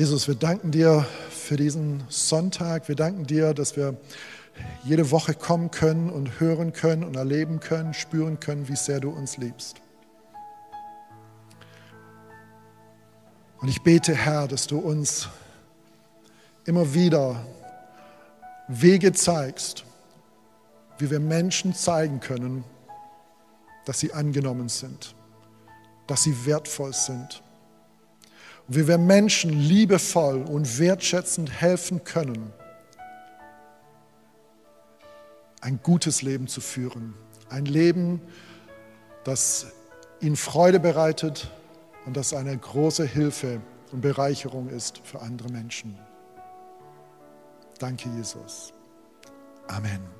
Jesus, 0.01 0.29
wir 0.29 0.35
danken 0.35 0.71
dir 0.71 1.05
für 1.29 1.59
diesen 1.59 2.05
Sonntag. 2.09 2.89
Wir 2.89 2.95
danken 2.95 3.27
dir, 3.27 3.53
dass 3.53 3.77
wir 3.77 3.99
jede 4.83 5.11
Woche 5.11 5.35
kommen 5.35 5.71
können 5.71 6.09
und 6.09 6.41
hören 6.41 6.73
können 6.73 7.05
und 7.05 7.17
erleben 7.17 7.61
können, 7.61 7.93
spüren 7.93 8.41
können, 8.41 8.67
wie 8.69 8.77
sehr 8.77 9.01
du 9.01 9.11
uns 9.11 9.37
liebst. 9.37 9.83
Und 13.61 13.69
ich 13.69 13.83
bete, 13.83 14.15
Herr, 14.15 14.49
dass 14.49 14.67
du 14.67 14.79
uns 14.79 15.29
immer 16.65 16.95
wieder 16.95 17.45
Wege 18.69 19.13
zeigst, 19.13 19.85
wie 20.97 21.11
wir 21.11 21.21
Menschen 21.21 21.75
zeigen 21.75 22.21
können, 22.21 22.65
dass 23.85 24.01
sie 24.01 24.15
angenommen 24.15 24.71
sind, 24.71 25.15
dass 26.07 26.23
sie 26.23 26.47
wertvoll 26.47 26.95
sind. 26.95 27.43
Wie 28.73 28.87
wir 28.87 28.99
Menschen 28.99 29.51
liebevoll 29.51 30.43
und 30.43 30.79
wertschätzend 30.79 31.51
helfen 31.51 32.05
können, 32.05 32.53
ein 35.61 35.81
gutes 35.83 36.23
Leben 36.23 36.47
zu 36.47 36.61
führen. 36.61 37.15
Ein 37.49 37.65
Leben, 37.65 38.23
das 39.25 39.67
ihnen 40.21 40.37
Freude 40.37 40.79
bereitet 40.79 41.51
und 42.07 42.17
das 42.17 42.33
eine 42.33 42.57
große 42.57 43.05
Hilfe 43.05 43.61
und 43.91 44.03
Bereicherung 44.03 44.69
ist 44.69 44.99
für 45.03 45.21
andere 45.21 45.51
Menschen. 45.51 45.99
Danke, 47.81 48.09
Jesus. 48.17 48.73
Amen. 49.67 50.20